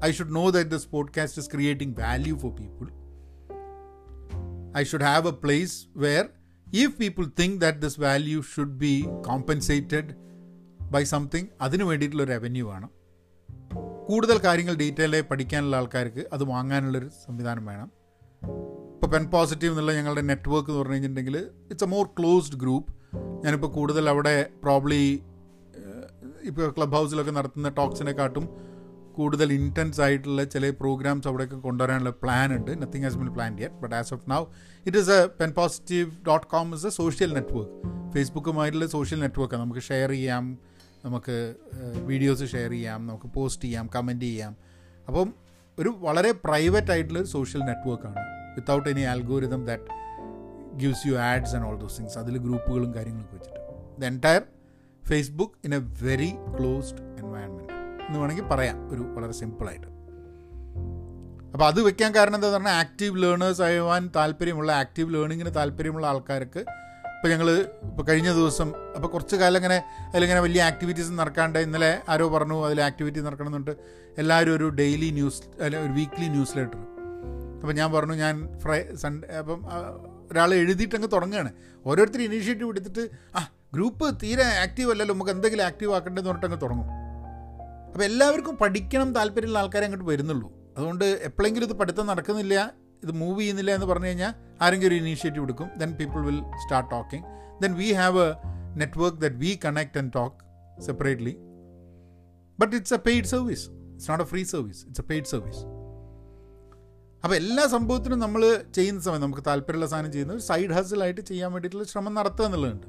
I 0.04 0.12
should 0.12 0.34
know 0.34 0.50
that 0.50 0.70
this 0.70 0.88
podcast 0.88 1.42
is 1.42 1.50
creating 1.50 2.00
value 2.00 2.38
for 2.38 2.52
people 2.52 2.88
I 4.76 4.84
should 4.84 5.02
have 5.02 5.28
a 5.28 5.30
place 5.30 5.86
where 5.96 6.28
if 6.74 6.98
people 6.98 7.26
think 7.40 7.60
that 7.60 7.78
this 7.78 8.00
value 8.00 8.42
should 8.42 8.76
be 8.76 9.06
compensated 9.26 10.14
by 10.80 11.04
something 11.04 11.46
അതിന് 11.60 11.82
വേണ്ടിയിട്ടുള്ള 11.82 12.24
റവന്യൂ 12.24 12.70
വേണം. 12.70 12.90
കൂടുതൽ 14.08 14.38
കാര്യങ്ങൾ 14.38 14.74
ഡീറ്റെയിലായി 14.74 15.22
പഠിക്കാനുള്ള 15.22 15.76
ആൾക്കാർക്ക് 15.76 16.26
അത് 16.32 16.44
വാങ്ങാനുള്ളൊരു 16.44 17.08
സംവിധാനം 17.26 17.66
വേണം. 17.66 18.01
ഇപ്പോൾ 19.02 19.12
പെൻ 19.14 19.24
പോസിറ്റീവ് 19.30 19.72
എന്നുള്ള 19.72 19.92
ഞങ്ങളുടെ 19.92 20.20
നെറ്റ്വർക്ക് 20.20 20.68
എന്ന് 20.70 20.80
പറഞ്ഞു 20.80 20.94
കഴിഞ്ഞിട്ടുണ്ടെങ്കിൽ 20.94 21.36
it's 21.70 21.84
a 21.84 21.88
more 21.92 22.04
closed 22.18 22.56
group 22.56 22.90
ഞാനിപ്പോൾ 23.44 23.66
കൂടുതൽ 23.66 24.08
അവിടെ 24.10 24.34
പ്രോബ്ലി 24.62 24.98
ഇപ്പോൾ 26.48 26.70
ക്ലബ് 26.76 26.94
ഹൗസിലൊക്കെ 26.96 27.30
നടത്തുന്ന 27.30 27.68
ടോക്സിനെക്കാട്ടും 27.68 28.44
കൂടുതൽ 29.12 29.52
ഇന്റൻസ് 29.52 30.00
ആയിട്ടുള്ള 30.00 30.44
ചില 30.44 30.70
പ്രോഗ്രാംസ് 30.80 31.28
അവിടെയൊക്കെ 31.28 31.56
കൊണ്ടുവരാനുള്ള 31.56 32.10
പ്ലാൻ 32.22 32.54
ഉണ്ട്. 32.56 32.82
Nothing 32.82 33.04
has 33.04 33.16
been 33.16 33.30
plan 33.34 33.58
yet 33.62 33.74
but 33.74 33.94
as 33.94 34.14
of 34.14 34.30
now 34.30 34.40
it 34.86 34.98
is 34.98 35.10
a 35.10 35.26
pen 35.40 35.52
positive 35.52 36.10
dot 36.28 36.46
com 36.46 36.74
is 36.74 36.86
a 36.86 36.90
social 36.90 37.32
network 37.38 37.74
ഫേസ്ബുക്കുമായിട്ടുള്ള 38.14 38.86
social 38.86 39.20
നെറ്റ്വർക്കാണ് 39.20 39.62
നമുക്ക് 39.62 39.80
ഷെയർ 39.80 40.10
ചെയ്യാം 40.10 40.46
നമുക്ക് 41.04 41.36
വീഡിയോസ് 42.10 42.46
ഷെയർ 42.54 42.70
ചെയ്യാം 42.70 43.00
നമുക്ക് 43.06 43.26
പോസ്റ്റ് 43.38 43.64
ചെയ്യാം 43.64 43.88
കമന്റ് 43.96 44.24
ചെയ്യാം. 44.24 44.54
അപ്പം 45.08 45.28
ഒരു 45.78 45.92
വളരെ 46.06 46.32
പ്രൈവറ്റ് 46.46 46.92
ആയിട്ടുള്ള 46.96 47.22
സോഷ്യൽ 47.34 47.62
നെറ്റ്വർക്കാണ് 47.70 48.22
without 48.54 48.88
any 48.88 49.00
algorithm 49.00 49.66
that 49.66 49.82
gives 50.78 51.06
you 51.06 51.14
ads 51.14 51.56
and 51.56 51.66
all 51.66 51.78
those 51.78 51.98
things 51.98 52.18
അതിൽ 52.18 52.38
ഗ്രൂപ്പുകളും 52.38 52.94
കാര്യങ്ങളൊക്കെ 52.94 53.34
വെച്ചിട്ട്. 53.34 53.60
The 54.00 54.04
entire 54.04 54.42
Facebook 55.08 55.52
in 55.64 55.74
a 55.74 55.78
very 55.78 56.30
closed 56.58 56.98
environment 56.98 57.72
എന്ന് 58.06 58.18
വേണമെങ്കിൽ 58.18 58.44
പറയാം. 58.44 58.94
ഒരു 58.94 59.00
വളരെ 59.00 59.32
സിമ്പിളായിട്ട് 59.32 59.86
അപ്പോൾ 61.52 61.66
അത് 61.66 61.82
വെക്കാൻ 61.82 62.14
കാരണം 62.14 62.34
എന്താ 62.34 62.50
പറഞ്ഞാൽ 62.50 62.72
ആക്റ്റീവ് 62.72 63.22
ലേണേഴ്സ് 63.22 63.62
ആവാൻ 63.62 64.10
താല്പര്യമുള്ള 64.16 64.72
ആക്റ്റീവ് 64.72 65.14
ലേണിങ്ങിന് 65.14 65.54
താല്പര്യമുള്ള 65.54 66.06
ആൾക്കാർക്ക് 66.06 66.58
ഇപ്പോൾ 67.16 67.28
ഞങ്ങൾ 67.28 67.50
ഇപ്പോൾ 67.82 68.02
കഴിഞ്ഞ 68.02 68.32
ദിവസം 68.32 68.68
അപ്പോൾ 68.96 69.08
കുറച്ച് 69.08 69.36
കാലം 69.36 69.56
ഇങ്ങനെ 69.56 69.82
അതിലിങ്ങനെ 70.08 70.40
വലിയ 70.40 70.62
ആക്ടിവിറ്റീസ് 70.62 71.12
നടക്കാണ്ട് 71.12 71.58
ഇന്നലെ 71.58 71.98
ആരോ 72.08 72.28
പറഞ്ഞു 72.28 72.64
അതിൽ 72.64 72.82
ആക്ടിവിറ്റി 72.82 73.20
നടക്കണമെന്നുണ്ട്. 73.20 73.70
എല്ലാവരും 74.18 74.56
ഒരു 74.56 74.68
ഡെയിലി 74.68 75.10
ന്യൂസ് 75.10 75.62
അല്ല 75.62 75.76
ഒരു 75.76 75.92
വീക്ക്ലി 75.92 76.26
ന്യൂസ് 76.26 76.56
ലെറ്റർ 76.58 76.91
അപ്പോൾ 77.62 77.74
ഞാൻ 77.80 77.88
പറഞ്ഞു 77.92 78.14
ഞാൻ 78.14 78.36
ഫ്രൈ 78.62 78.78
സൺഡേ 79.02 79.26
അപ്പം 79.40 79.60
ഒരാൾ 80.30 80.50
എഴുതിയിട്ട് 80.54 80.96
അങ്ങ് 80.98 81.10
തുടങ്ങുകയാണ്. 81.12 81.50
ഓരോരുത്തർ 81.86 82.20
ഇനീഷ്യേറ്റീവ് 82.28 82.70
എടുത്തിട്ട് 82.70 83.02
ആ 83.38 83.42
ഗ്രൂപ്പ് 83.74 84.06
തീരെ 84.22 84.46
ആക്റ്റീവ് 84.64 84.90
അല്ലല്ലോ 84.92 85.14
നമുക്ക് 85.14 85.30
എന്തെങ്കിലും 85.30 85.64
ആക്റ്റീവ് 85.64 85.92
ആക്കേണ്ടതെന്ന് 85.96 86.30
പറഞ്ഞിട്ട് 86.30 86.48
അങ്ങ് 86.48 86.60
തുടങ്ങും. 86.64 86.88
അപ്പോൾ 87.86 88.04
എല്ലാവർക്കും 88.04 88.56
പഠിക്കണം 88.62 89.08
താല്പര്യമുള്ള 89.18 89.58
ആൾക്കാരെ 89.62 89.86
അങ്ങോട്ട് 89.88 90.08
വരുന്നുള്ളൂ. 90.12 90.48
അതുകൊണ്ട് 90.76 91.04
എപ്പോഴെങ്കിലും 91.28 91.66
ഇത് 91.68 91.74
പഠിത്തം 91.80 92.06
നടക്കുന്നില്ല 92.06 92.54
ഇത് 93.04 93.12
മൂവ് 93.20 93.38
ചെയ്യുന്നില്ല 93.40 93.70
എന്ന് 93.76 93.86
പറഞ്ഞു 93.86 94.06
കഴിഞ്ഞാൽ 94.06 94.32
ആരെങ്കിലും 94.64 94.90
ഒരു 94.90 94.98
ഇനീഷ്യേറ്റീവ് 95.02 95.44
എടുക്കും 95.44 95.68
then 95.80 95.90
people 96.00 96.20
will 96.28 96.40
start 96.64 96.90
talking 96.90 97.24
then 97.62 97.72
we 97.80 97.88
have 98.00 98.24
a 98.26 98.30
network 98.80 99.18
that 99.24 99.36
we 99.36 99.52
connect 99.64 99.98
and 99.98 100.12
talk 100.18 100.38
separately 100.86 101.34
but 102.58 102.74
it's 102.76 102.94
a 102.94 103.00
paid 103.08 103.30
service 103.34 103.64
it's 103.70 104.10
not 104.10 104.24
a 104.24 104.28
free 104.32 104.42
service 104.54 104.82
it's 104.86 105.00
a 105.00 105.08
paid 105.10 105.24
service 105.24 105.62
അപ്പോൾ 107.24 107.34
എല്ലാ 107.34 107.66
സംഭവത്തിനും 107.66 108.18
നമ്മൾ 108.18 108.62
ചെയ്യുന്ന 108.74 109.00
സമയം 109.00 109.20
നമുക്ക് 109.20 109.42
താല്പര്യമുള്ള 109.46 109.86
സാധനം 109.86 110.12
ചെയ്യുന്ന 110.12 110.32
ഒരു 110.32 110.42
സൈഡ് 110.42 110.70
ഹസിലായിട്ട് 110.70 111.20
ചെയ്യാൻ 111.20 111.52
വേണ്ടിയിട്ടുള്ള 111.52 111.84
ശ്രമം 111.84 112.14
നടത്തുക 112.14 112.44
എന്നുള്ളതുണ്ട്. 112.44 112.86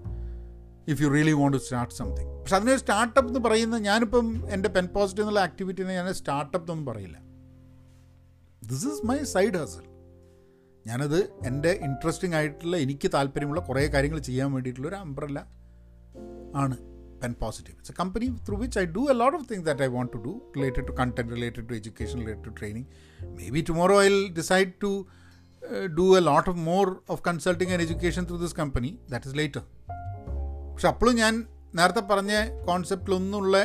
If 0.87 1.01
you 1.01 1.07
really 1.07 1.31
want 1.31 1.57
to 1.57 1.61
start 1.61 1.93
something 1.93 2.29
പക്ഷെ 2.39 2.55
അതിനൊരു 2.55 2.79
സ്റ്റാർട്ടപ്പ് 2.79 3.29
എന്ന് 3.29 3.39
പറയുന്ന 3.39 3.77
ഞാനിപ്പം 3.77 4.49
എന്റെ 4.49 4.69
പെൻ 4.69 4.85
പോസിറ്റീവ് 4.85 5.25
എന്നുള്ള 5.25 5.39
ആക്ടിവിറ്റിനെ 5.39 5.93
ഞാൻ 5.93 6.13
സ്റ്റാർട്ടപ്പ് 6.13 6.65
എന്നൊന്നും 6.65 6.93
പറയില്ല. 6.93 7.17
This 8.63 8.85
is 8.87 9.05
my 9.05 9.23
side 9.23 9.57
hustle 9.57 9.85
ഞാനത് 10.87 11.19
എന്റെ 11.47 11.79
ഇൻട്രസ്റ്റിംഗ് 11.81 12.35
ആയിട്ടുള്ള 12.35 12.77
എനിക്ക് 12.77 13.11
താല്പര്യമുള്ള 13.13 13.61
കുറേ 13.61 13.87
കാര്യങ്ങൾ 13.87 14.19
ചെയ്യാൻ 14.19 14.51
വേണ്ടിയിട്ടുള്ള 14.53 14.87
ഒരു 14.87 14.95
അംബ്രല്ല 14.95 15.39
ആണ്. 16.55 16.92
Pen 17.23 17.33
positive 17.43 17.75
it's 17.77 17.93
a 17.93 17.97
company 17.99 18.27
through 18.47 18.57
which 18.57 18.79
I 18.79 18.85
do 18.97 19.03
a 19.11 19.15
lot 19.21 19.37
of 19.39 19.45
things 19.51 19.65
that 19.69 19.83
I 19.83 19.89
want 19.97 20.11
to 20.13 20.21
do 20.27 20.33
related 20.57 20.85
to 20.87 20.95
content 21.01 21.31
related 21.31 21.65
to 21.69 21.73
education 21.73 22.17
related 22.23 22.45
to 22.47 22.53
training 22.59 22.87
maybe 23.49 23.63
tomorrow 23.69 23.97
I 24.03 24.09
decide 24.39 24.73
to 24.85 24.91
do 25.99 26.17
a 26.17 26.21
lot 26.31 26.49
of 26.49 26.59
more 26.69 26.85
of 27.09 27.21
consulting 27.27 27.71
and 27.71 27.83
education 27.83 28.25
through 28.25 28.37
this 28.37 28.55
company 28.61 28.91
that 29.11 29.27
is 29.27 29.37
later 29.37 29.63
പക്ഷെ 30.73 30.87
അപ്പോഴും 30.87 31.15
ഞാൻ 31.15 31.33
നേരത്തെ 31.75 31.99
പറഞ്ഞ 31.99 32.33
കോൺസെപ്റ്റിലൊന്നുള്ള 32.65 33.57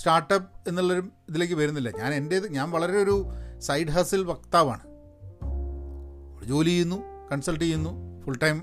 startup 0.00 0.68
എന്നുള്ളൊരു 0.68 1.02
ഇതിലേക്ക് 1.28 1.54
വരുന്നില്ല. 1.54 1.90
ഞാൻ 2.00 2.14
എന്റേത് 2.14 2.46
ഞാൻ 2.52 2.70
വളരെ 2.70 2.96
ഒരു 3.02 3.14
സൈഡ് 3.58 3.88
ഹസിൽ 3.88 4.24
വക്താവാണ്. 4.24 4.84
ജോലി 6.46 6.68
ചെയ്യുന്നു 6.68 6.98
കൺസൾട്ട് 7.32 7.64
ചെയ്യുന്നു 7.64 7.92
ഫുൾ 8.24 8.36
ടൈം 8.42 8.58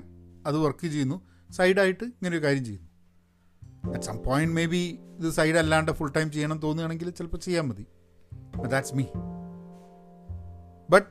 അത് 0.46 0.56
വർക്ക് 0.56 0.86
ചെയ്യുന്നു 0.86 1.16
സൈഡായിട്ട് 1.56 2.04
ഇങ്ങനെ 2.04 2.36
ഒരു 2.36 2.42
കാര്യം 2.44 2.64
ചെയ്യുന്നു. 2.64 2.85
At 3.92 4.04
some 4.04 4.22
point 4.22 4.54
may 4.54 4.66
be 4.66 4.98
ഇത് 5.18 5.30
സൈഡ് 5.30 5.56
അല്ലാണ്ട് 5.56 5.92
ഫുൾ 5.92 6.12
ടൈം 6.16 6.32
ചെയ്യണം 6.32 6.58
തോന്നുകയാണെങ്കിൽ 6.58 7.10
ചിലപ്പോൾ 7.10 7.36
ചെയ്യാൻ 7.36 7.68
മതി. 7.68 7.86
ദാറ്റ്സ് 8.68 8.94
മീ 8.94 9.04
ബട്ട് 10.90 11.06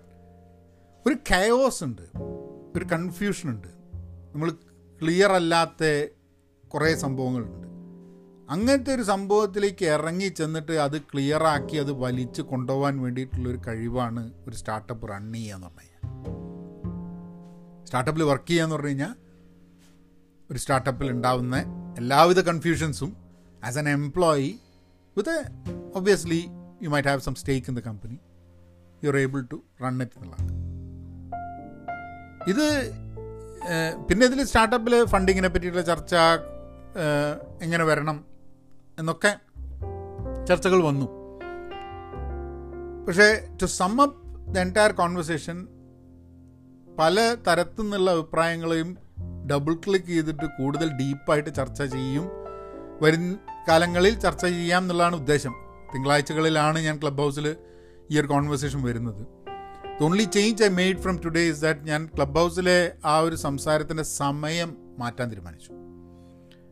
ഒരു 1.08 1.16
കയോസ് 1.32 1.84
ഉണ്ട്. 1.84 2.02
ഒരു 2.78 2.86
കൺഫ്യൂഷൻ 2.86 3.50
ഉണ്ട്. 3.50 3.68
നമ്മൾ 4.34 4.50
ക്ലിയർ 5.02 5.32
അല്ലാത്ത 5.32 6.08
കുറേ 6.68 6.96
സംഭവങ്ങളുണ്ട്. 6.96 7.68
അങ്ങനത്തെ 8.50 8.96
ഒരു 8.96 9.02
സംഭവത്തിലേക്ക് 9.02 9.86
ഇറങ്ങി 9.86 10.28
ചെന്നിട്ട് 10.28 10.72
അത് 10.72 11.02
ക്ലിയറാക്കി 11.02 11.78
അത് 11.78 11.92
വലിച്ച് 11.92 12.42
കൊണ്ടുപോകാൻ 12.42 13.02
വേണ്ടിയിട്ടുള്ളൊരു 13.02 13.60
കഴിവാണ് 13.68 14.34
ഒരു 14.48 14.56
സ്റ്റാർട്ടപ്പ് 14.56 15.10
റൺ 15.10 15.34
ചെയ്യുക 15.34 15.56
എന്ന് 15.56 15.68
പറഞ്ഞു 15.68 15.80
കഴിഞ്ഞാൽ. 15.80 16.26
സ്റ്റാർട്ടപ്പിൽ 17.86 18.24
വർക്ക് 18.24 18.48
ചെയ്യുക 18.48 18.64
എന്ന് 18.64 18.76
പറഞ്ഞു 18.76 18.90
കഴിഞ്ഞാൽ 18.90 19.16
ഒരു 20.52 20.58
സ്റ്റാർട്ടപ്പിൽ 20.58 21.12
ഉണ്ടാവുന്ന 21.12 21.64
എല്ലാവിധ 21.98 22.40
കൺഫ്യൂഷൻസും 22.40 23.16
as 23.64 23.78
an 23.78 23.90
employee 23.90 24.60
with 25.18 25.36
obviously 25.96 26.52
you 26.82 26.90
might 26.90 27.08
have 27.08 27.20
some 27.20 27.36
stake 27.36 27.70
in 27.70 27.76
the 27.76 27.80
company 27.80 28.20
you 29.04 29.10
are 29.10 29.18
able 29.18 29.42
to 29.42 29.64
run 29.84 30.04
it 30.04 30.18
എന്നുള്ളതാണ് 30.18 30.54
ഇത് 32.48 32.66
പിന്നെ 34.10 34.26
ഇതിൽ 34.26 34.44
സ്റ്റാർട്ടപ്പിൽ 34.44 35.06
ഫണ്ടിങ്ങിനെ 35.06 35.48
പറ്റിയിട്ടുള്ള 35.48 35.86
ചർച്ച 35.86 36.16
എങ്ങനെ 37.62 37.84
വരണം 37.84 38.26
എന്നൊക്കെ 39.00 39.32
ചർച്ചകൾ 40.48 40.82
വന്നു. 40.84 41.08
പക്ഷേ 43.08 43.48
to 43.62 43.66
sum up 43.66 44.20
the 44.54 44.58
entire 44.58 44.92
conversation 44.92 45.68
പല 47.00 47.36
തരത്തിൽ 47.48 47.82
നിന്നുള്ള 47.82 48.12
അഭിപ്രായങ്ങളെയും 48.12 48.98
ഡബിൾ 49.52 49.74
ക്ലിക്ക് 49.74 50.06
ചെയ്തിട്ട് 50.06 50.46
കൂടുതൽ 50.46 50.92
ഡീപ്പായിട്ട് 50.92 51.56
ചർച്ച 51.56 51.84
ചെയ്യും. 51.84 52.30
വരും 53.02 53.40
കാലങ്ങളിൽ 53.68 54.20
ചർച്ച 54.20 54.46
ചെയ്യാം 54.46 54.82
എന്നുള്ളതാണ് 54.82 55.16
ഉദ്ദേശം. 55.16 55.54
തിങ്കളാഴ്ചകളിലാണ് 55.96 56.80
ഞാൻ 56.80 57.00
ക്ലബ് 57.02 57.18
ഹൗസിൽ 57.18 57.56
ഈ 58.12 58.20
ഒരു 58.20 58.28
കോൺവെർസേഷൻ 58.28 58.84
വരുന്നത്. 58.84 59.28
The 60.02 60.04
only 60.04 60.24
change 60.24 60.64
I 60.64 60.68
made 60.68 60.98
from 60.98 61.20
today 61.26 61.40
is 61.40 61.62
that 61.62 61.80
ഞാൻ 61.80 62.10
ക്ലബ് 62.16 62.36
ഹൗസിലെ 62.36 62.92
ആ 63.06 63.20
ഒരു 63.20 63.36
സംസാരത്തിന്റെ 63.36 64.04
സമയം 64.04 64.78
മാറ്റാൻ 65.00 65.30
തീരുമാനിച്ചു. 65.30 65.72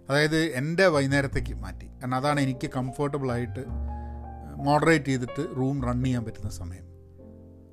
അതായത് 0.09 0.38
എന്റെ 0.38 0.88
വൈകുന്നേരത്തേക്ക് 0.88 1.53
മാറ്റി. 1.53 1.86
കാരണം 1.86 2.15
അതാണ് 2.15 2.39
എനിക്ക് 2.39 2.69
കംഫർട്ടബിൾ 2.75 3.31
ആയിട്ട് 3.31 3.65
മോഡറേറ്റ് 4.55 5.05
ചെയ്തിട്ട് 5.05 5.47
റൂം 5.57 5.83
റൺ 5.83 6.03
ചെയ്യാൻ 6.03 6.23
പറ്റുന്ന 6.23 6.49
സമയം. 6.49 6.93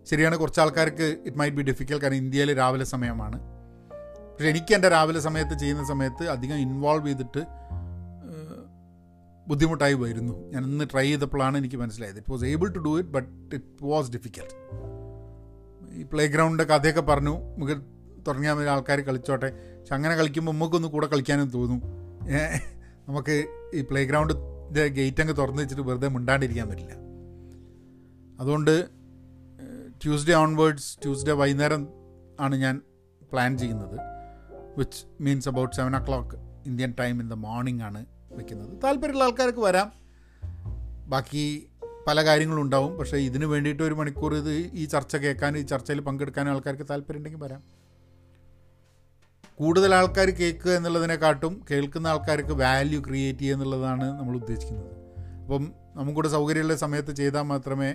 ശരിയാണ് 0.04 0.36
കുറച്ച് 0.36 0.60
ആൾക്കാർക്ക് 0.60 1.16
ഇറ്റ് 1.26 1.38
മൈറ്റ് 1.38 1.56
ബി 1.56 1.62
ഡിഫിക്കൽ 1.62 2.02
കാരണം 2.02 2.16
ഇന്ത്യയിൽ 2.16 2.56
രാവിലെ 2.56 2.84
സമയമാണ്. 2.84 3.59
പക്ഷേ 4.40 4.50
എനിക്ക് 4.52 4.72
എന്റെ 4.74 4.88
രാവിലെ 4.92 5.20
സമയത്ത് 5.24 5.54
ചെയ്യുന്ന 5.62 5.82
സമയത്ത് 5.88 6.24
അധികം 6.34 6.58
ഇൻവോൾവ് 6.66 7.06
ചെയ്തിട്ട് 7.08 7.40
ബുദ്ധിമുട്ടായി 9.48 9.96
വരുന്നു. 10.02 10.34
ഞാൻ 10.52 10.62
ഇന്ന് 10.68 10.84
ട്രൈ 10.92 11.04
ചെയ്തപ്പോഴാണ് 11.08 11.56
എനിക്ക് 11.60 11.78
മനസ്സിലായത്. 11.80 12.18
It 12.20 12.32
was 12.32 12.44
able 12.52 12.68
to 12.76 12.80
do 12.86 12.92
it 13.00 13.12
but 13.16 13.28
it 13.56 13.84
was 13.90 14.08
difficult 14.14 14.54
ഈ 15.98 16.02
പ്ലേ 16.12 16.24
ഗ്രൗണ്ടിന്റെ 16.34 16.66
കഥയൊക്കെ 16.70 17.02
പറഞ്ഞു. 17.10 17.34
നമുക്ക് 17.54 17.76
തുടങ്ങിയാൽ 18.26 18.54
മതി 18.58 18.70
ആൾക്കാർ 18.74 19.00
കളിച്ചോട്ടെ. 19.08 19.50
പക്ഷെ 19.78 19.94
അങ്ങനെ 19.94 20.14
കളിക്കുമ്പോൾ 20.20 20.52
നമുക്കൊന്ന് 20.52 20.88
കൂടെ 20.94 21.06
കളിക്കാനും 21.06 21.50
തോന്നും. 21.56 21.82
നമുക്ക് 23.08 23.36
ഈ 23.74 23.82
പ്ലേ 23.90 24.04
ഗ്രൗണ്ടിന്റെ 24.04 24.86
ഗേറ്റ് 25.00 25.22
അങ്ങ് 25.24 25.36
തുറന്ന് 25.36 25.62
വെച്ചിട്ട് 25.62 25.84
വെറുതെ 25.90 26.10
മിണ്ടാണ്ടിരിക്കാൻ 26.16 26.68
പറ്റില്ല. 26.70 26.94
അതുകൊണ്ട് 28.40 28.74
ട്യൂസ്ഡേ 30.04 30.36
ഓൺവേർഡ്സ് 30.44 30.88
ട്യൂസ്ഡേ 31.02 31.36
വൈകുന്നേരം 31.42 31.84
ആണ് 32.40 32.56
ഞാൻ 32.64 32.80
പ്ലാൻ 33.32 33.58
ചെയ്യുന്നത്. 33.58 33.98
Which 34.78 35.04
means 35.20 35.48
about 35.48 35.76
seven 35.76 35.96
o'clock 36.04 36.36
Indian 36.66 36.94
time 37.00 37.20
in 37.20 37.28
the 37.28 37.32
morning 37.32 37.82
ആണ് 37.82 38.06
വെക്കുന്നത്. 38.30 38.82
താല്പര്യമുള്ള 38.84 39.24
ആൾക്കാർക്ക് 39.24 39.58
വരാം. 39.58 39.92
ബാക്കി 41.06 41.68
പല 42.06 42.24
കാര്യങ്ങളും 42.24 42.62
ഉണ്ടാവും. 42.62 42.98
പക്ഷേ 42.98 43.16
ഇതിന് 43.16 43.44
വേണ്ടിയിട്ട് 43.44 43.82
ഒരു 43.82 43.94
മണിക്കൂർ 43.94 44.34
ഇത് 44.34 44.70
ഈ 44.74 44.84
ചർച്ച 44.84 45.16
കേൾക്കാൻ 45.16 45.58
ഈ 45.58 45.62
ചർച്ചയിൽ 45.62 46.00
പങ്കെടുക്കാനും 46.00 46.50
ആൾക്കാർക്ക് 46.50 46.86
താല്പര്യം 46.90 47.18
ഉണ്ടെങ്കിൽ 47.18 47.40
വരാം. 47.40 47.62
കൂടുതൽ 49.54 49.94
ആൾക്കാർ 49.94 50.30
കേൾക്കുക 50.30 50.70
എന്നുള്ളതിനെക്കാട്ടും 50.70 51.64
കേൾക്കുന്ന 51.70 52.06
ആൾക്കാർക്ക് 52.06 52.52
വാല്യൂ 52.52 53.02
ക്രിയേറ്റ് 53.06 53.38
ചെയ്യുക 53.38 53.56
എന്നുള്ളതാണ് 53.56 54.04
നമ്മൾ 54.04 54.36
ഉദ്ദേശിക്കുന്നത്. 54.36 54.92
അപ്പം 55.42 55.72
നമുക്കൂടെ 55.96 56.28
സൗകര്യമുള്ള 56.28 56.76
സമയത്ത് 56.76 57.12
ചെയ്താൽ 57.14 57.42
മാത്രമേ 57.42 57.94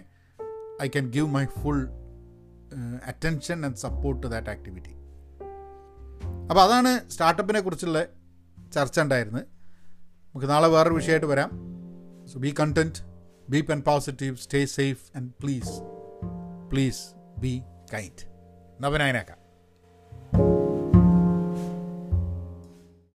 I 0.82 0.88
can 0.88 1.12
give 1.12 1.28
my 1.28 1.46
full 1.46 1.88
attention 3.06 3.66
and 3.66 3.76
support 3.76 4.24
to 4.24 4.28
that 4.28 4.48
activity 4.48 5.05
അപ്പോൾ 6.50 6.62
അതാണ് 6.62 7.10
സ്റ്റാർട്ടപ്പിനെ 7.10 7.60
കുറിച്ചുള്ള 7.60 8.06
ചർച്ച 8.74 9.00
ഉണ്ടായിരുന്നത്. 9.00 9.44
നമുക്ക് 9.44 10.50
നാളെ 10.50 10.68
വേറൊരു 10.68 10.94
വിഷയമായിട്ട് 10.94 11.26
വരാം. 11.26 11.52
So 12.26 12.40
be 12.40 12.54
content 12.60 13.00
be 13.50 13.62
pen 13.62 13.82
positive 13.82 14.36
stay 14.36 14.66
safe 14.66 15.18
and 15.18 15.32
please 15.44 15.72
please 16.72 17.04
be 17.40 17.62
kind 17.94 18.26
നവനായനേക്കാം 18.82 19.45